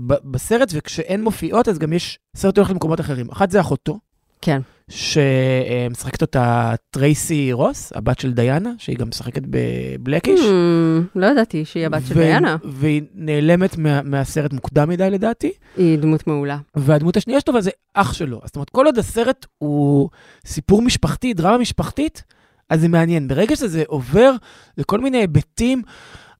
ב- 0.07 0.31
בסרט, 0.31 0.71
וכשאין 0.73 1.23
מופיעות, 1.23 1.67
אז 1.67 1.79
גם 1.79 1.93
יש 1.93 2.19
סרט 2.35 2.57
הולך 2.57 2.69
למקומות 2.69 2.99
אחרים. 2.99 3.29
אחת 3.31 3.51
זה 3.51 3.59
אחותו, 3.59 3.99
כן. 4.41 4.61
שמשחקת 4.89 6.21
אותה 6.21 6.73
טרייסי 6.89 7.53
רוס, 7.53 7.91
הבת 7.95 8.19
של 8.19 8.33
דיאנה, 8.33 8.71
שהיא 8.77 8.97
גם 8.97 9.07
משחקת 9.07 9.41
בבלקיש. 9.45 10.39
Hmm, 10.39 11.05
לא 11.15 11.25
ידעתי 11.25 11.65
שהיא 11.65 11.85
הבת 11.85 12.01
של 12.07 12.13
דיאנה. 12.13 12.57
והיא 12.63 13.01
נעלמת 13.13 13.77
מה, 13.77 14.01
מהסרט 14.01 14.53
מוקדם 14.53 14.89
מדי 14.89 15.09
לדעתי. 15.09 15.51
היא 15.77 15.99
דמות 15.99 16.27
מעולה. 16.27 16.57
והדמות 16.75 17.17
השנייה 17.17 17.39
שלו 17.39 17.61
זה 17.61 17.71
אח 17.93 18.13
שלו. 18.13 18.41
זאת 18.45 18.55
אומרת, 18.55 18.69
כל 18.69 18.85
עוד 18.85 18.97
הסרט 18.97 19.45
הוא 19.57 20.09
סיפור 20.45 20.81
משפחתי, 20.81 21.33
דרמה 21.33 21.57
משפחתית, 21.57 22.23
אז 22.69 22.81
זה 22.81 22.87
מעניין. 22.87 23.27
ברגע 23.27 23.55
שזה 23.55 23.83
עובר 23.87 24.31
לכל 24.77 24.99
מיני 24.99 25.17
היבטים 25.17 25.81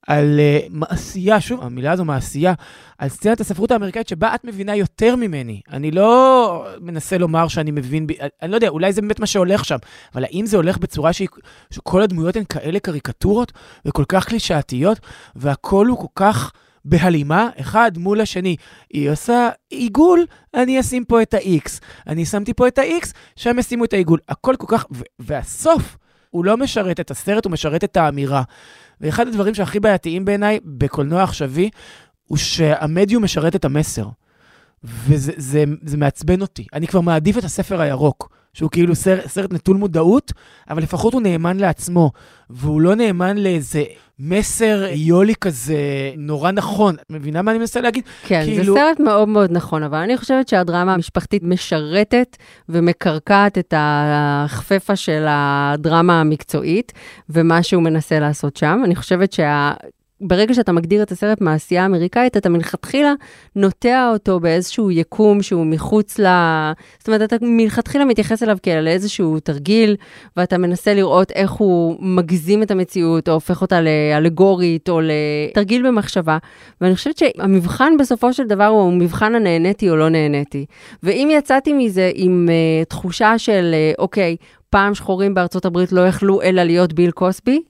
על 0.10 0.40
uh, 0.40 0.68
מעשייה, 0.70 1.42
שוב, 1.42 1.64
המילה 1.64 1.92
הזו 1.92 2.06
מעשייה, 2.06 2.54
על 2.98 3.10
סצנת 3.10 3.40
הספרות 3.40 3.72
האמריקאית 3.72 4.08
שבה 4.08 4.36
את 4.36 4.44
מבינה 4.44 4.76
יותר 4.76 5.16
ממני. 5.16 5.62
אני 5.72 5.92
לא 5.92 6.68
מנסה 6.82 7.18
לומר 7.18 7.48
שאני 7.48 7.72
מבין, 7.72 8.08
ב... 8.08 8.12
אני 8.42 8.52
לא 8.52 8.56
יודע, 8.56 8.68
אולי 8.68 8.94
זה 8.94 9.02
באמת 9.02 9.20
מה 9.20 9.26
שהולך 9.26 9.66
שם, 9.66 9.78
אבל 10.14 10.24
האם 10.24 10.46
זה 10.46 10.58
הולך 10.58 10.78
בצורה 10.78 11.14
שהיא, 11.14 11.28
שכל 11.72 12.02
הדמויות 12.02 12.36
הן 12.36 12.44
כאלה 12.50 12.80
קריקטורות 12.80 13.52
וכל 13.86 14.04
כך 14.08 14.28
קלישאתיות, 14.28 15.00
והכל 15.36 15.88
הוא 15.88 15.98
כל 15.98 16.08
כך... 16.16 16.52
בהלימה, 16.86 17.50
אחד 17.60 17.92
מול 17.98 18.22
השני. 18.22 18.56
היא 18.90 19.10
עושה 19.10 19.50
עיגול, 19.70 20.26
אני 20.54 20.80
אשים 20.80 21.06
פה 21.06 21.22
את 21.22 21.34
ה-X. 21.34 21.80
אני 22.08 22.26
שמתי 22.26 22.54
פה 22.54 22.68
את 22.68 22.78
ה-X, 22.78 23.08
שם 23.36 23.60
ישימו 23.60 23.86
את 23.86 23.94
העיגול. 23.94 24.20
הכל 24.30 24.56
כל 24.58 24.66
כך... 24.68 24.86
והסוף, 25.20 25.98
הוא 26.30 26.46
לא 26.46 26.58
משרת 26.58 27.00
את 27.00 27.12
הסרט, 27.12 27.46
הוא 27.46 27.52
משרת 27.52 27.84
את 27.84 27.98
האמירה. 27.98 28.44
ואחד 29.02 29.28
הדברים 29.28 29.54
שהכי 29.54 29.80
בעייתיים 29.80 30.26
בעיניי 30.26 30.60
בקולנוע 30.66 31.24
עכשווי, 31.24 31.70
הוא 32.24 32.38
שהמדיום 32.38 33.24
משרת 33.24 33.56
את 33.56 33.66
המסר. 33.66 34.08
וזה 34.84 35.32
זה, 35.38 35.64
זה 35.84 35.98
מעצבן 35.98 36.42
אותי. 36.42 36.68
אני 36.74 36.88
כבר 36.88 37.02
מעדיף 37.02 37.38
את 37.38 37.44
הספר 37.44 37.82
הירוק, 37.82 38.30
שהוא 38.60 38.70
כאילו 38.72 38.96
סרט, 38.96 39.28
סרט 39.28 39.54
נטול 39.54 39.78
מודעות, 39.78 40.34
אבל 40.70 40.84
לפחות 40.84 41.14
הוא 41.14 41.22
נאמן 41.22 41.58
לעצמו, 41.58 42.12
והוא 42.50 42.82
לא 42.82 42.96
נאמן 42.96 43.38
לאיזה 43.38 43.84
מסר 44.20 44.86
יולי 44.92 45.34
כזה 45.42 45.78
נורא 46.18 46.52
נכון. 46.52 46.96
את 46.96 47.06
מבינה 47.10 47.42
מה 47.42 47.52
אני 47.52 47.60
מנסה 47.60 47.82
להגיד? 47.82 48.04
כן, 48.28 48.42
כאילו- 48.46 48.74
זה 48.76 48.80
סרט 48.80 49.00
מאוד 49.00 49.28
מאוד 49.28 49.52
נכון, 49.52 49.84
אבל 49.84 49.98
אני 49.98 50.18
חושבת 50.18 50.48
שהדרמה 50.48 50.94
המשפחתית 50.94 51.44
משרתת 51.44 52.38
ומקרקעת 52.70 53.58
את 53.58 53.74
החפפה 53.78 54.96
של 54.96 55.26
הדרמה 55.30 56.22
המקצועית 56.22 56.94
ומה 57.30 57.64
שהוא 57.64 57.84
מנסה 57.84 58.20
לעשות 58.20 58.58
שם. 58.58 58.82
אני 58.84 58.96
חושבת 58.96 59.32
שה... 59.34 59.72
ברגע 60.22 60.54
שאתה 60.54 60.72
מגדיר 60.72 61.04
את 61.04 61.12
הסרט 61.12 61.42
מעשייה 61.42 61.86
אמריקאית, 61.86 62.38
אתה 62.38 62.50
מלכתחילה 62.50 63.14
נוטע 63.56 64.10
אותו 64.14 64.40
באיזשהו 64.40 64.92
יקום 64.92 65.42
שהוא 65.42 65.66
מחוץ 65.66 66.20
ל... 66.20 66.26
זאת 67.00 67.08
אומרת, 67.08 67.22
אתה 67.22 67.36
מלכתחילה 67.42 68.06
מתייחס 68.06 68.44
אליו 68.44 68.58
כאל 68.64 68.88
איזשהו 68.88 69.40
תרגיל, 69.40 69.96
ואתה 70.38 70.58
מנסה 70.58 70.94
לראות 70.94 71.32
איך 71.32 71.52
הוא 71.52 71.98
מגזים 72.00 72.64
את 72.64 72.72
המציאות, 72.72 73.30
או 73.30 73.34
הופך 73.34 73.62
אותה 73.62 73.80
לאלגורית, 73.82 74.90
או 74.90 75.02
לתרגיל 75.02 75.88
במחשבה. 75.88 76.38
ואני 76.82 76.96
חושבת 76.96 77.18
שהמבחן 77.18 77.94
בסופו 78.00 78.34
של 78.34 78.48
דבר 78.48 78.66
הוא 78.66 78.94
מבחן 78.94 79.36
הנהניתי 79.36 79.90
או 79.90 79.96
לא 79.96 80.10
נהניתי. 80.10 80.66
ואם 81.04 81.30
יצאתי 81.32 81.74
מזה 81.74 82.12
עם 82.16 82.50
uh, 82.50 82.86
תחושה 82.86 83.38
של, 83.38 83.76
uh, 83.96 84.02
אוקיי, 84.02 84.36
פעם 84.70 84.96
שחורים 84.96 85.34
בארצות 85.34 85.66
הברית 85.66 85.92
לא 85.92 86.08
יכלו 86.08 86.42
אלא 86.42 86.64
להיות 86.64 86.94
ביל 86.94 87.12
קוסבי, 87.12 87.62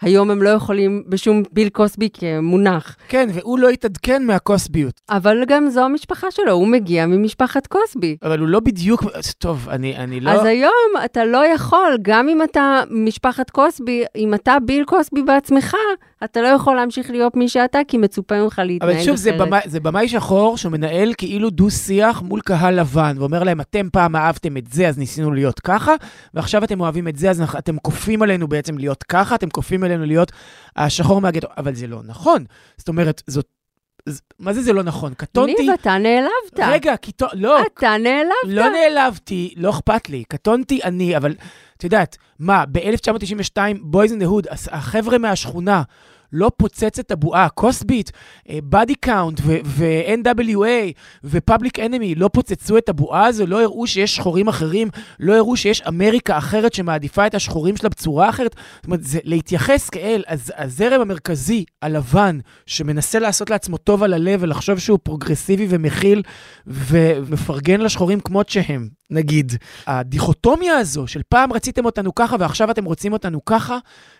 היום 0.00 0.30
הם 0.30 0.42
לא 0.42 0.48
יכולים 0.48 1.02
בשום 1.08 1.42
ביל 1.52 1.68
קוסבי 1.68 2.08
כמונח. 2.12 2.96
כן, 3.08 3.28
והוא 3.32 3.58
לא 3.58 3.68
התעדכן 3.68 4.26
מהקוסביות. 4.26 5.00
אבל 5.10 5.44
גם 5.46 5.68
זו 5.68 5.84
המשפחה 5.84 6.30
שלו, 6.30 6.52
הוא 6.52 6.68
מגיע 6.68 7.06
ממשפחת 7.06 7.66
קוסבי. 7.66 8.16
אבל 8.22 8.38
הוא 8.38 8.48
לא 8.48 8.60
בדיוק... 8.60 9.04
טוב, 9.38 9.68
אני, 9.68 9.96
אני 9.96 10.20
לא... 10.20 10.30
אז 10.30 10.44
היום 10.44 11.04
אתה 11.04 11.24
לא 11.24 11.46
יכול, 11.46 11.98
גם 12.02 12.28
אם 12.28 12.42
אתה 12.42 12.82
משפחת 12.90 13.50
קוסבי, 13.50 14.04
אם 14.16 14.34
אתה 14.34 14.56
ביל 14.66 14.84
קוסבי 14.84 15.22
בעצמך, 15.22 15.76
אתה 16.24 16.40
לא 16.40 16.46
יכול 16.48 16.76
להמשיך 16.76 17.10
להיות 17.10 17.36
מי 17.36 17.48
שאתה, 17.48 17.78
כי 17.88 17.98
מצופה 17.98 18.42
ממך 18.42 18.60
להתנהג 18.64 18.90
אבל 18.90 19.02
שוב, 19.02 19.16
זה, 19.16 19.30
אחרת. 19.30 19.48
במאי, 19.48 19.60
זה 19.66 19.80
במאי 19.80 20.08
שחור 20.08 20.56
שמנהל 20.56 21.12
כאילו 21.18 21.50
דו-שיח 21.50 22.22
מול 22.22 22.40
קהל 22.40 22.80
לבן, 22.80 23.16
ואומר 23.18 23.42
להם, 23.42 23.60
אתם 23.60 23.88
פעם 23.92 24.16
אהבתם 24.16 24.56
את 24.56 24.66
זה, 24.72 24.88
אז 24.88 24.98
ניסינו 24.98 25.30
להיות 25.32 25.60
ככה, 25.60 25.94
ועכשיו 26.34 26.64
אתם 26.64 26.80
אוהבים 26.80 27.08
את 27.08 27.16
זה, 27.16 27.30
אז 27.30 27.42
אתם 27.58 27.78
כופים 27.78 28.22
עלינו 28.22 28.48
בעצם 28.48 28.78
להיות 28.78 29.02
ככה, 29.02 29.34
אתם 29.34 29.50
כופים 29.50 29.84
עלינו 29.84 30.04
להיות 30.04 30.32
השחור 30.76 31.20
מהגטו. 31.20 31.48
אבל 31.58 31.74
זה 31.74 31.86
לא 31.86 32.00
נכון. 32.06 32.44
זאת 32.76 32.88
אומרת, 32.88 33.22
זאת... 33.26 33.59
מה 34.38 34.52
זה 34.52 34.62
זה 34.62 34.72
לא 34.72 34.82
נכון? 34.82 35.14
קטונתי... 35.14 35.54
ניב, 35.62 35.70
אתה 35.70 35.98
נעלבת. 35.98 36.72
רגע, 36.72 36.96
קטו... 36.96 37.26
לא, 37.32 37.62
אתה 37.62 37.96
נעלבת. 37.96 38.32
לא 38.46 38.68
נעלבתי, 38.68 39.54
לא 39.56 39.70
אכפת 39.70 40.08
לי. 40.08 40.24
קטונתי 40.28 40.80
אני, 40.84 41.16
אבל 41.16 41.34
את 41.76 41.84
יודעת, 41.84 42.16
מה, 42.38 42.64
ב-1992, 42.72 43.56
בויז 43.80 44.10
אין 44.10 44.20
דה 44.20 44.26
הוד, 44.26 44.46
החבר'ה 44.70 45.18
מהשכונה 45.18 45.82
לא 46.32 46.50
פוצץ 46.56 46.98
את 46.98 47.10
הבועה, 47.10 47.48
קוסבי, 47.48 48.10
Body 48.52 48.94
Count 48.94 49.40
ו-NWA 49.44 50.92
ו 51.24 51.32
Public 51.32 51.78
Enemy 51.78 52.14
לא 52.14 52.30
פוצצו 52.32 52.78
את 52.78 52.88
הבועה 52.88 53.26
הזו, 53.26 53.46
לא 53.46 53.62
הראו 53.62 53.86
שיש 53.86 54.16
שחורים 54.16 54.48
אחרים, 54.48 54.88
לא 55.20 55.36
הראו 55.36 55.56
שיש 55.56 55.82
אמריקה 55.82 56.38
אחרת 56.38 56.74
שמעדיפה 56.74 57.26
את 57.26 57.34
השחורים 57.34 57.76
שלה 57.76 57.88
בצורה 57.88 58.28
אחרת. 58.28 58.56
זאת 58.76 58.84
אומרת, 58.84 59.04
זה 59.04 59.18
להתייחס 59.24 59.90
כאל 59.90 60.22
הז- 60.28 60.52
הזרם 60.56 61.00
המרכזי, 61.00 61.64
הלבן, 61.82 62.38
שמנסה 62.66 63.18
לעשות 63.18 63.50
לעצמו 63.50 63.76
טוב 63.76 64.02
על 64.02 64.14
הלב 64.14 64.40
ולחשוב 64.42 64.78
שהוא 64.78 64.98
פרוגרסיבי 65.02 65.66
ומכיל 65.70 66.22
ומפרגן 66.66 67.80
לשחורים 67.80 68.20
כמות 68.20 68.48
שהם, 68.48 68.99
נגיד. 69.10 69.52
הדיכוטומיה 69.86 70.76
הזו 70.76 71.06
של 71.06 71.20
פעם 71.28 71.52
רציתם 71.52 71.84
אותנו 71.84 72.14
ככה 72.14 72.36
ועכשיו 72.40 72.70
אתם 72.70 72.84
רוצים 72.84 73.12
אותנו 73.12 73.44
ככה, 73.44 73.78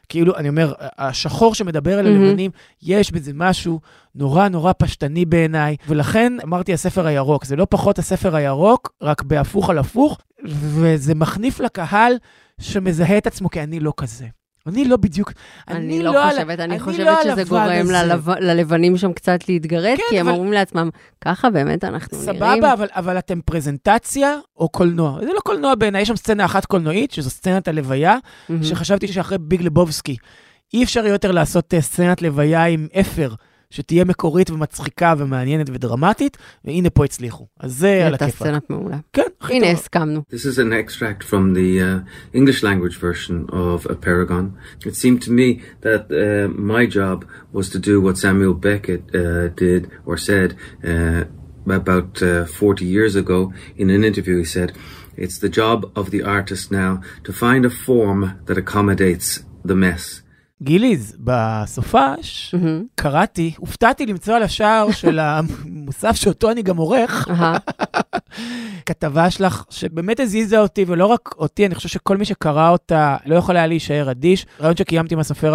כאילו, 0.09 0.37
אני 0.37 0.49
אומר, 0.49 0.73
השחור 0.99 1.55
שמדבר 1.55 1.99
על. 1.99 2.07
הלבנים, 2.11 2.51
יש 2.83 3.11
בזה 3.13 3.33
משהו 3.35 3.81
נורא 4.15 4.49
נורא 4.49 4.73
פשטני 4.79 5.25
בעיניי, 5.25 5.77
ולכן 5.89 6.33
אמרתי 6.45 6.73
הספר 6.73 7.07
הירוק, 7.07 7.45
זה 7.45 7.57
לא 7.57 7.67
פחות 7.71 7.99
הספר 7.99 8.37
הירוק, 8.37 8.93
רק 9.03 9.23
בהפוך 9.23 9.71
על 9.71 9.79
הפוך, 9.79 10.19
וזה 10.45 11.15
מחניף 11.15 11.61
לקהל 11.61 12.13
שמזהה 12.61 13.19
את 13.19 13.27
עצמו 13.27 13.51
כי 13.51 13.63
אני 13.63 13.81
לא 13.81 13.93
כזה. 13.97 14.27
אני 14.67 14.85
לא 14.85 14.97
בדיוק, 14.97 15.33
אני 15.69 16.03
לא 16.03 16.25
על- 16.25 16.31
חושבת, 16.31 16.61
אני 16.61 16.75
לא 16.79 16.85
חושבת 16.85 17.19
שזה 17.23 17.31
הלבן 17.33 17.45
גורם 17.49 17.65
הזה. 17.83 17.93
ללב- 17.93 18.31
ללבנים 18.31 18.97
שם 18.97 19.13
קצת 19.13 19.49
להתגרד, 19.49 19.97
כן, 19.97 20.03
כי 20.11 20.21
הם 20.21 20.29
אבל- 20.29 20.37
אומרים 20.37 20.53
לעצמם, 20.53 20.89
ככה 21.21 21.51
באמת 21.51 21.85
אנחנו 21.85 22.19
נראים. 22.23 22.35
סבבה, 22.37 22.73
אבל, 22.73 22.87
אבל 22.91 23.19
אתם 23.19 23.41
פרזנטציה 23.41 24.37
או 24.57 24.69
קולנוע? 24.69 25.21
זה 25.21 25.33
לא 25.35 25.41
קולנוע 25.41 25.75
בעיניי, 25.75 26.03
יש 26.03 26.09
שם 26.09 26.17
סצנה 26.17 26.45
אחת 26.45 26.65
קולנועית, 26.65 27.11
שזו 27.11 27.31
סצנת 27.31 27.69
הלוויה, 27.69 28.17
מהמם. 28.49 28.63
שחשבתי 28.65 29.09
שאחרי 29.09 29.39
ביג 29.39 29.63
לבובסקי, 29.63 30.17
אי 30.75 30.85
אפשר 30.85 31.07
יותר 31.07 31.33
לעשות 31.33 31.75
אה, 31.75 31.81
סצנת 31.81 32.23
לוויה 32.23 32.65
עם 32.65 32.87
אפר, 33.01 33.33
שתהיה 33.70 34.06
מקורית 34.06 34.50
ומצחיקה 34.50 35.14
ומעניינת 35.18 35.70
ודרמטית, 35.70 36.38
והנה 36.66 36.90
פה 36.90 37.06
הצליחו. 37.06 37.48
אז 37.60 37.78
זה 37.78 38.06
על 38.06 38.14
הייתה 38.14 38.26
הכיפאק. 38.26 38.48
סצנת 38.48 38.70
מעולה. 38.70 38.98
כן, 39.14 39.22
הכי 39.42 39.54
הנה, 39.54 39.66
טוב. 39.66 39.76
הסכמנו. 39.76 40.24
This 40.32 40.46
is 40.46 40.60
an 40.60 40.74
extract 40.74 41.24
from 41.24 41.54
the 41.54 41.82
uh, 41.82 42.38
English 42.38 42.64
language 42.64 42.98
version 43.00 43.50
of 43.50 43.86
A 43.90 43.96
Paragon. 43.96 44.46
It 44.86 44.96
seemed 44.96 45.22
to 45.24 45.32
me 45.32 45.62
that 45.82 46.04
uh, 46.12 46.48
my 46.74 46.86
job 46.86 47.26
was 47.54 47.70
to 47.70 47.80
do 47.80 48.02
what 48.06 48.18
Samuel 48.18 48.54
Beckett 48.54 49.04
uh, 49.14 49.48
did 49.64 49.82
or 50.06 50.16
said 50.18 50.50
uh, 50.92 51.24
about 51.80 52.22
uh, 52.22 52.46
40 52.46 52.86
years 52.86 53.16
ago 53.16 53.54
in 53.78 53.90
an 53.90 54.04
interview. 54.04 54.38
He 54.38 54.46
said, 54.46 54.70
It's 55.18 55.40
the 55.40 55.50
job 55.50 55.92
of 55.96 56.12
the 56.12 56.24
artist 56.24 56.72
now 56.72 57.02
to 57.26 57.32
find 57.34 57.66
a 57.66 57.70
form 57.70 58.40
that 58.46 58.58
accommodates 58.58 59.44
the 59.64 59.76
mess. 59.76 60.19
גיליז, 60.63 61.17
בסופש, 61.21 62.55
קראתי, 62.95 63.53
הופתעתי 63.57 64.07
למצוא 64.07 64.35
על 64.35 64.43
השער 64.43 64.91
של 64.93 65.19
המוסף 65.19 66.17
שאותו 66.17 66.51
אני 66.51 66.63
גם 66.63 66.77
עורך, 66.77 67.29
כתבה 68.87 69.31
שלך 69.31 69.65
שבאמת 69.71 70.21
הזיזה 70.21 70.59
אותי, 70.59 70.85
ולא 70.87 71.07
רק 71.07 71.35
אותי, 71.39 71.67
אני 71.67 71.75
חושב 71.75 71.89
שכל 71.89 72.17
מי 72.17 72.25
שקרא 72.25 72.71
אותה 72.71 73.17
לא 73.27 73.35
יכול 73.35 73.57
היה 73.57 73.67
להישאר 73.67 74.11
אדיש. 74.11 74.47
רעיון 74.61 74.77
שקיימתי 74.77 75.15
עם 75.15 75.21
הסופר 75.21 75.55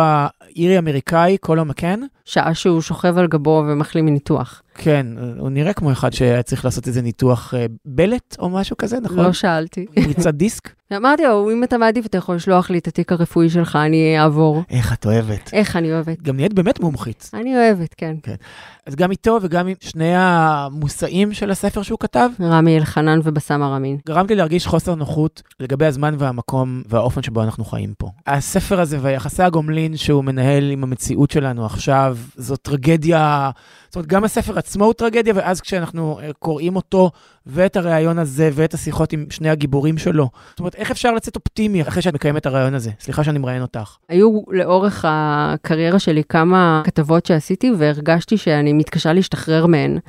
האירי-אמריקאי, 0.56 1.38
קולו 1.38 1.66
מקן. 1.66 2.00
שעה 2.26 2.54
שהוא 2.54 2.82
שוכב 2.82 3.18
על 3.18 3.28
גבו 3.28 3.64
ומחלים 3.68 4.06
מניתוח. 4.06 4.62
כן, 4.76 5.08
הוא 5.38 5.50
נראה 5.50 5.74
כמו 5.74 5.92
אחד 5.92 6.14
שהיה 6.14 6.44
צריך 6.44 6.66
לעשות 6.66 6.88
איזה 6.88 7.02
ניתוח 7.02 7.54
אה, 7.54 7.66
בלט 7.86 8.36
או 8.40 8.50
משהו 8.50 8.78
כזה, 8.78 9.00
נכון? 9.00 9.18
לא 9.26 9.34
שאלתי. 9.34 9.86
פריצת 9.96 10.34
דיסק? 10.34 10.70
אמרתי 10.98 11.24
לו, 11.24 11.52
אם 11.52 11.64
אתה 11.64 11.78
מעדיף, 11.78 12.06
אתה 12.06 12.18
יכול 12.18 12.36
לשלוח 12.36 12.70
לי 12.70 12.78
את 12.78 12.88
התיק 12.88 13.12
הרפואי 13.12 13.50
שלך, 13.50 13.76
אני 13.76 14.20
אעבור. 14.20 14.64
איך 14.70 14.94
את 14.94 15.06
אוהבת. 15.06 15.50
איך 15.54 15.76
אני 15.76 15.94
אוהבת. 15.94 16.22
גם 16.22 16.36
נהיית 16.36 16.54
באמת 16.54 16.80
מומחית. 16.80 17.30
אני 17.34 17.58
אוהבת, 17.58 17.94
כן. 17.98 18.16
אז 18.86 18.96
גם 18.96 19.12
איתו 19.12 19.40
וגם 19.42 19.68
עם 19.68 19.76
שני 19.80 20.14
המושאים 20.16 21.34
של 21.34 21.52
הספר 21.52 21.82
שהוא 21.82 22.00
כתב, 22.00 22.30
רמי 22.42 22.78
אלחנן 22.78 23.20
ובסם 23.24 23.64
ארמין. 23.64 23.98
גרם 24.08 24.26
לי 24.30 24.36
להרגיש 24.36 24.68
חוסר 24.68 24.96
נוחות 24.96 25.42
לגבי 25.60 25.86
הזמן 25.86 26.16
והמקום 26.18 26.82
והאופן 26.90 27.24
שבו 27.24 27.44
אנחנו 27.44 27.66
חיים 27.66 27.94
פה. 27.98 28.10
הספר 28.28 28.80
הזה 28.80 28.98
ויחסי 29.02 29.44
הגומלין 29.44 29.98
שהוא 29.98 30.24
מנהל 30.24 30.45
עם 30.72 30.84
המציאות 30.84 31.32
שלנו 31.32 31.66
עכשיו, 31.66 32.18
זו 32.36 32.56
טרגדיה, 32.56 33.50
זאת 33.86 33.96
אומרת, 33.96 34.08
גם 34.08 34.24
הספר 34.24 34.58
עצמו 34.58 34.86
הוא 34.86 34.94
טרגדיה, 34.94 35.34
ואז 35.36 35.62
כשאנחנו 35.62 36.20
אה, 36.20 36.30
קוראים 36.40 36.76
אותו 36.76 37.12
ואת 37.46 37.78
הריאיון 37.78 38.20
הזה 38.20 38.50
ואת 38.54 38.74
השיחות 38.74 39.14
עם 39.14 39.26
שני 39.30 39.50
הגיבורים 39.50 39.98
שלו, 39.98 40.30
זאת 40.50 40.60
אומרת, 40.60 40.76
איך 40.76 40.92
אפשר 40.92 41.12
לצאת 41.12 41.36
אופטימי 41.36 41.82
אחרי 41.82 42.02
שאת 42.02 42.14
מקיימת 42.14 42.42
את 42.42 42.46
הריאיון 42.46 42.74
הזה? 42.74 42.92
סליחה 43.00 43.24
שאני 43.24 43.40
מראיין 43.40 43.62
אותך. 43.62 43.96
היו 44.10 44.42
לאורך 44.48 45.06
הקריירה 45.08 46.00
שלי 46.00 46.24
כמה 46.30 46.82
כתבות 46.86 47.26
שעשיתי, 47.26 47.72
והרגשתי 47.78 48.38
שאני 48.38 48.74
מתקשה 48.74 49.14
להשתחרר 49.14 49.66
מהן. 49.66 50.00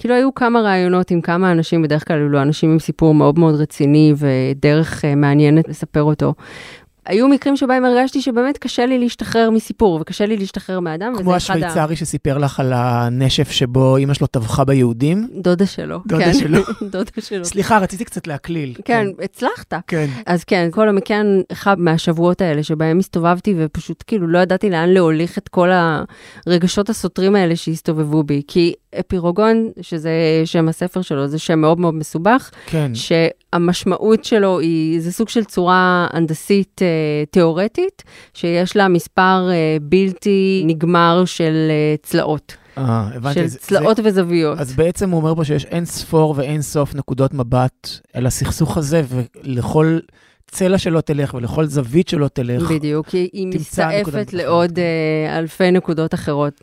כאילו 0.00 0.14
היו 0.14 0.34
כמה 0.34 0.60
ראיונות 0.60 1.10
עם 1.10 1.20
כמה 1.20 1.52
אנשים, 1.52 1.82
בדרך 1.82 2.08
כלל 2.08 2.16
אלו 2.16 2.42
אנשים 2.42 2.72
עם 2.72 2.78
סיפור 2.78 3.14
מאוד 3.14 3.38
מאוד 3.38 3.54
רציני 3.54 4.14
ודרך 4.16 5.04
אה, 5.04 5.14
מעניינת 5.14 5.68
לספר 5.68 6.02
אותו. 6.02 6.34
היו 7.06 7.28
מקרים 7.28 7.56
שבהם 7.56 7.84
הרגשתי 7.84 8.22
שבאמת 8.22 8.58
קשה 8.58 8.86
לי 8.86 8.98
להשתחרר 8.98 9.50
מסיפור, 9.50 9.98
וקשה 10.00 10.26
לי 10.26 10.36
להשתחרר 10.36 10.80
מאדם, 10.80 11.12
כמו 11.18 11.32
ה... 11.32 11.36
השוויצרי 11.36 11.96
שסיפר 11.96 12.38
לך 12.38 12.60
על 12.60 12.72
הנשף 12.72 13.50
שבו 13.50 13.96
אימא 13.96 14.14
שלו 14.14 14.26
טבחה 14.26 14.64
ביהודים. 14.64 15.28
דודה 15.34 15.66
שלו. 15.66 16.00
דודה 16.06 16.24
כן. 16.24 16.34
שלו. 16.34 16.60
דודה 16.92 17.10
שלו. 17.20 17.44
סליחה, 17.44 17.78
רציתי 17.78 18.04
קצת 18.04 18.26
להקליל. 18.26 18.74
כן, 18.84 19.06
הצלחת. 19.24 19.74
כן. 19.86 20.06
אז 20.26 20.44
כן, 20.44 20.68
כל 20.70 20.88
המקן, 20.88 21.26
אחד 21.52 21.80
מהשבועות 21.80 22.40
האלה 22.40 22.62
שבהם 22.62 22.98
הסתובבתי 22.98 23.54
ופשוט 23.58 24.04
כאילו 24.06 24.26
לא 24.26 24.38
ידעתי 24.38 24.70
לאן 24.70 24.88
להוליך 24.88 25.38
את 25.38 25.48
כל 25.48 25.70
הרגשות 26.46 26.90
הסותרים 26.90 27.36
האלה 27.36 27.56
שהסתובבו 27.56 28.22
בי. 28.22 28.42
כי 28.48 28.74
אפירוגון, 29.00 29.70
שזה 29.80 30.10
שם 30.44 30.68
הספר 30.68 31.02
שלו, 31.02 31.26
זה 31.28 31.38
שם 31.38 31.58
מאוד 31.58 31.80
מאוד 31.80 31.94
מסובך, 31.94 32.50
כן. 32.66 32.92
שהמשמעות 32.94 34.24
שלו 34.24 34.58
היא, 34.60 35.00
זה 35.00 35.12
סוג 35.12 35.28
של 35.28 35.44
צורה 35.44 36.06
הנדסית 36.12 36.82
אה, 36.82 36.86
תיאורטית, 37.30 38.02
שיש 38.34 38.76
לה 38.76 38.88
מספר 38.88 39.48
אה, 39.50 39.76
בלתי 39.82 40.62
נגמר 40.66 41.22
של 41.26 41.52
אה, 41.70 41.94
צלעות, 42.02 42.56
אה, 42.78 43.08
הבנתי. 43.14 43.34
של 43.40 43.46
זה- 43.46 43.58
צלעות 43.58 43.96
זה- 43.96 44.02
וזוויות. 44.04 44.58
אז 44.58 44.74
בעצם 44.76 45.10
הוא 45.10 45.20
אומר 45.20 45.34
פה 45.34 45.44
שיש 45.44 45.64
אין 45.64 45.84
ספור 45.84 46.34
ואין 46.36 46.62
סוף 46.62 46.94
נקודות 46.94 47.34
מבט 47.34 47.88
אל 48.16 48.26
הסכסוך 48.26 48.76
הזה, 48.76 49.02
ולכל 49.44 49.98
צלע 50.50 50.78
שלא 50.78 51.00
תלך 51.00 51.34
ולכל 51.34 51.66
זווית 51.66 52.08
שלא 52.08 52.28
תלך. 52.28 52.70
בדיוק, 52.70 53.06
כי 53.08 53.28
היא 53.32 53.46
מסתעפת. 53.46 54.32
לעוד 54.32 54.78
אה, 54.78 55.38
אלפי 55.38 55.70
נקודות 55.70 56.14
אחרות. 56.14 56.60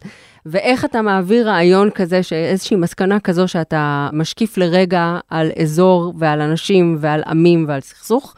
ואיך 0.51 0.85
אתה 0.85 1.01
מעביר 1.01 1.49
רעיון 1.49 1.89
כזה, 1.89 2.23
שאיזושהי 2.23 2.77
מסקנה 2.77 3.19
כזו 3.19 3.47
שאתה 3.47 4.09
משקיף 4.13 4.57
לרגע 4.57 5.19
על 5.29 5.51
אזור 5.61 6.13
ועל 6.17 6.41
אנשים 6.41 6.97
ועל 6.99 7.23
עמים 7.27 7.65
ועל 7.67 7.81
סכסוך, 7.81 8.35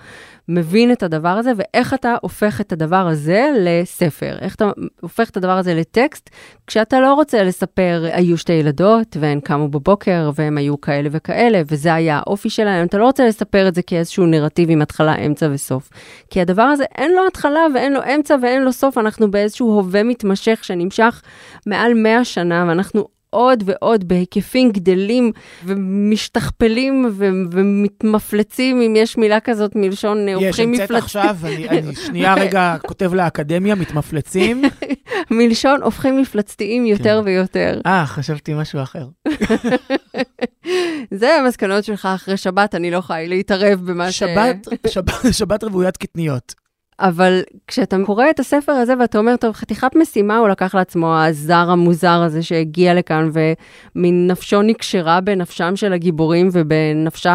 מבין 0.51 0.91
את 0.91 1.03
הדבר 1.03 1.29
הזה, 1.29 1.51
ואיך 1.57 1.93
אתה 1.93 2.15
הופך 2.21 2.61
את 2.61 2.71
הדבר 2.71 3.07
הזה 3.07 3.49
לספר, 3.59 4.37
איך 4.41 4.55
אתה 4.55 4.71
הופך 5.01 5.29
את 5.29 5.37
הדבר 5.37 5.57
הזה 5.57 5.75
לטקסט, 5.75 6.29
כשאתה 6.67 6.99
לא 6.99 7.13
רוצה 7.13 7.43
לספר, 7.43 8.05
היו 8.11 8.37
שתי 8.37 8.53
ילדות, 8.53 9.17
והן 9.19 9.39
קמו 9.39 9.67
בבוקר, 9.67 10.31
והן 10.35 10.57
היו 10.57 10.81
כאלה 10.81 11.09
וכאלה, 11.11 11.61
וזה 11.67 11.93
היה 11.93 12.17
האופי 12.17 12.49
שלהם, 12.49 12.85
אתה 12.85 12.97
לא 12.97 13.05
רוצה 13.05 13.27
לספר 13.27 13.67
את 13.67 13.75
זה 13.75 13.81
כאיזשהו 13.81 14.25
נרטיב 14.25 14.69
עם 14.71 14.81
התחלה, 14.81 15.15
אמצע 15.15 15.47
וסוף. 15.51 15.89
כי 16.29 16.41
הדבר 16.41 16.61
הזה, 16.61 16.83
אין 16.95 17.11
לו 17.15 17.27
התחלה 17.27 17.65
ואין 17.73 17.93
לו 17.93 17.99
אמצע 18.15 18.35
ואין 18.41 18.63
לו 18.63 18.71
סוף, 18.71 18.97
אנחנו 18.97 19.31
באיזשהו 19.31 19.75
הווה 19.75 20.03
מתמשך 20.03 20.63
שנמשך 20.63 21.21
מעל 21.65 21.93
100 21.93 22.25
שנה, 22.25 22.65
ואנחנו 22.67 23.18
עוד 23.29 23.63
ועוד 23.65 24.07
בהיקפים 24.07 24.71
גדלים 24.71 25.31
ומשתכפלים 25.65 27.05
ו- 27.11 27.29
ומתמפלצים, 27.51 28.81
אם 28.81 28.95
יש 28.95 29.17
מילה 29.17 29.39
כזאת 29.39 29.75
מלשון 29.75 30.27
יש, 30.27 30.33
הופכים 30.33 30.69
המצאת 30.69 30.83
מפלצים, 30.83 31.03
עכשיו, 31.03 31.37
אני 31.43 31.69
אני 31.69 31.95
שנייה 31.95 32.33
רגע 32.33 32.75
כותב 32.87 33.13
לאקדמיה, 33.13 33.75
מתמפלצים. 33.75 34.61
מלשון 35.31 35.83
הופכים 35.83 36.21
מפלצתיים 36.21 36.85
יותר 36.85 37.21
ויותר. 37.25 37.81
אה, 37.85 38.05
חשבתי 38.05 38.53
משהו 38.53 38.81
אחר. 38.81 39.07
זה 41.19 41.35
המסקנות 41.35 41.83
שלך 41.83 42.05
אחרי 42.15 42.37
שבת, 42.37 42.75
אני 42.75 42.91
לא 42.91 42.97
יכולה 42.97 43.27
להתערב 43.27 43.79
במה 43.85 44.11
ש... 44.11 44.19
שבת, 44.19 44.67
שבת, 44.87 45.13
שבת 45.31 45.63
רוויית 45.63 45.97
קטניות. 45.97 46.68
אבל 46.99 47.41
כשאתה 47.67 47.97
קורא 48.05 48.29
את 48.29 48.39
הספר 48.39 48.71
הזה 48.71 48.93
ואתה 48.99 49.17
אומר, 49.17 49.35
טוב, 49.35 49.53
חתיכת 49.53 49.95
משימה 49.95 50.37
הוא 50.37 50.47
לקח 50.47 50.75
לעצמו, 50.75 51.15
הזר 51.15 51.69
המוזר 51.69 52.21
הזה 52.21 52.43
שהגיע 52.43 52.93
לכאן, 52.93 53.29
ומין 53.33 54.27
נפשו 54.27 54.61
נקשרה 54.61 55.21
בנפשם 55.21 55.75
של 55.75 55.93
הגיבורים 55.93 56.49
ובנפשה 56.51 57.33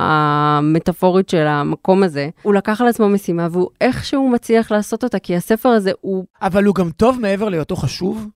המטאפורית 0.00 1.28
של 1.28 1.46
המקום 1.46 2.02
הזה. 2.02 2.28
הוא 2.42 2.54
לקח 2.54 2.80
על 2.80 2.88
עצמו 2.88 3.08
משימה, 3.08 3.48
והוא 3.50 3.68
איכשהו 3.80 4.28
מצליח 4.28 4.72
לעשות 4.72 5.04
אותה, 5.04 5.18
כי 5.18 5.36
הספר 5.36 5.68
הזה 5.68 5.90
הוא... 6.00 6.24
אבל 6.42 6.64
הוא 6.64 6.74
גם 6.74 6.90
טוב 6.90 7.18
מעבר 7.20 7.48
להיותו 7.48 7.76
חשוב? 7.76 8.28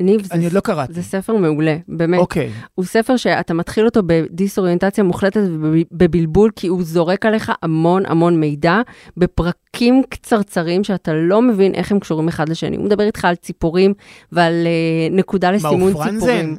ניב, 0.00 0.22
זה, 0.22 0.34
אני 0.34 0.44
עוד 0.44 0.52
לא 0.52 0.60
קראתי. 0.60 0.92
זה 0.92 1.02
ספר 1.02 1.36
מעולה, 1.36 1.76
באמת. 1.88 2.18
אוקיי. 2.18 2.50
הוא 2.74 2.84
ספר 2.84 3.16
שאתה 3.16 3.54
מתחיל 3.54 3.86
אותו 3.86 4.00
בדיסאוריינטציה 4.06 5.04
מוחלטת 5.04 5.40
ובבלבול, 5.48 6.50
כי 6.56 6.66
הוא 6.66 6.82
זורק 6.82 7.26
עליך 7.26 7.52
המון 7.62 8.06
המון 8.06 8.40
מידע 8.40 8.80
בפרקים 9.76 10.02
קצרצרים 10.08 10.84
שאתה 10.84 11.12
לא 11.14 11.42
מבין 11.42 11.74
איך 11.74 11.92
הם 11.92 11.98
קשורים 11.98 12.28
אחד 12.28 12.48
לשני. 12.48 12.76
הוא 12.76 12.84
מדבר 12.84 13.04
איתך 13.04 13.24
על 13.24 13.34
ציפורים 13.34 13.94
ועל 14.32 14.66
uh, 14.66 15.14
נקודה 15.14 15.50
לסימון? 15.50 15.92
ציפורים. 15.92 16.56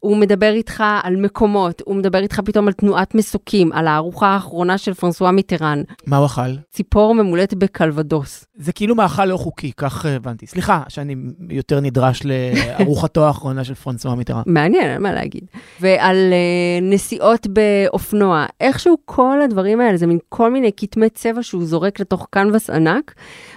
הוא 0.00 0.16
מדבר 0.16 0.52
איתך 0.52 0.84
על 1.02 1.16
מקומות, 1.16 1.82
הוא 1.84 1.96
מדבר 1.96 2.18
איתך 2.18 2.40
פתאום 2.44 2.66
על 2.66 2.72
תנועת 2.72 3.14
מסוקים, 3.14 3.72
על 3.72 3.86
הארוחה 3.86 4.28
האחרונה 4.28 4.78
של 4.78 4.94
פרנסואה 4.94 5.32
מיטרן, 5.32 5.82
מה 6.06 6.16
הוא 6.16 6.26
אכל? 6.26 6.50
ציפור 6.70 7.14
ממולאת 7.14 7.54
בקלבדוס. 7.54 8.46
זה 8.54 8.72
כאילו 8.72 8.94
מאכל 8.94 9.24
לא 9.24 9.36
חוקי, 9.36 9.72
כך 9.76 10.06
אה, 10.06 10.16
הבנתי. 10.16 10.46
סליחה 10.46 10.82
שאני 10.88 11.16
יותר 11.50 11.80
נדרש 11.80 12.22
לארוחתו 12.24 13.26
האחרונה 13.26 13.64
של 13.64 13.74
פרנסואה 13.74 14.14
מיטרה. 14.14 14.42
מעניין, 14.46 15.02
מה 15.02 15.12
להגיד. 15.12 15.44
ועל 15.80 16.16
uh, 16.16 16.84
נסיעות 16.84 17.46
באופנוע, 17.46 18.46
איכשהו 18.60 18.96
כל 19.04 19.42
הדברים 19.44 19.80
האלה, 19.80 19.96
זה 19.96 20.06
מין 20.06 20.18
כל 20.28 20.50
מיני 20.50 20.70
כתמי 20.76 21.10
צבע 21.10 21.42
שהוא 21.42 21.64
זורק 21.64 22.00
לתוך 22.00 22.26
קנבס 22.30 22.59
ענק, 22.68 23.14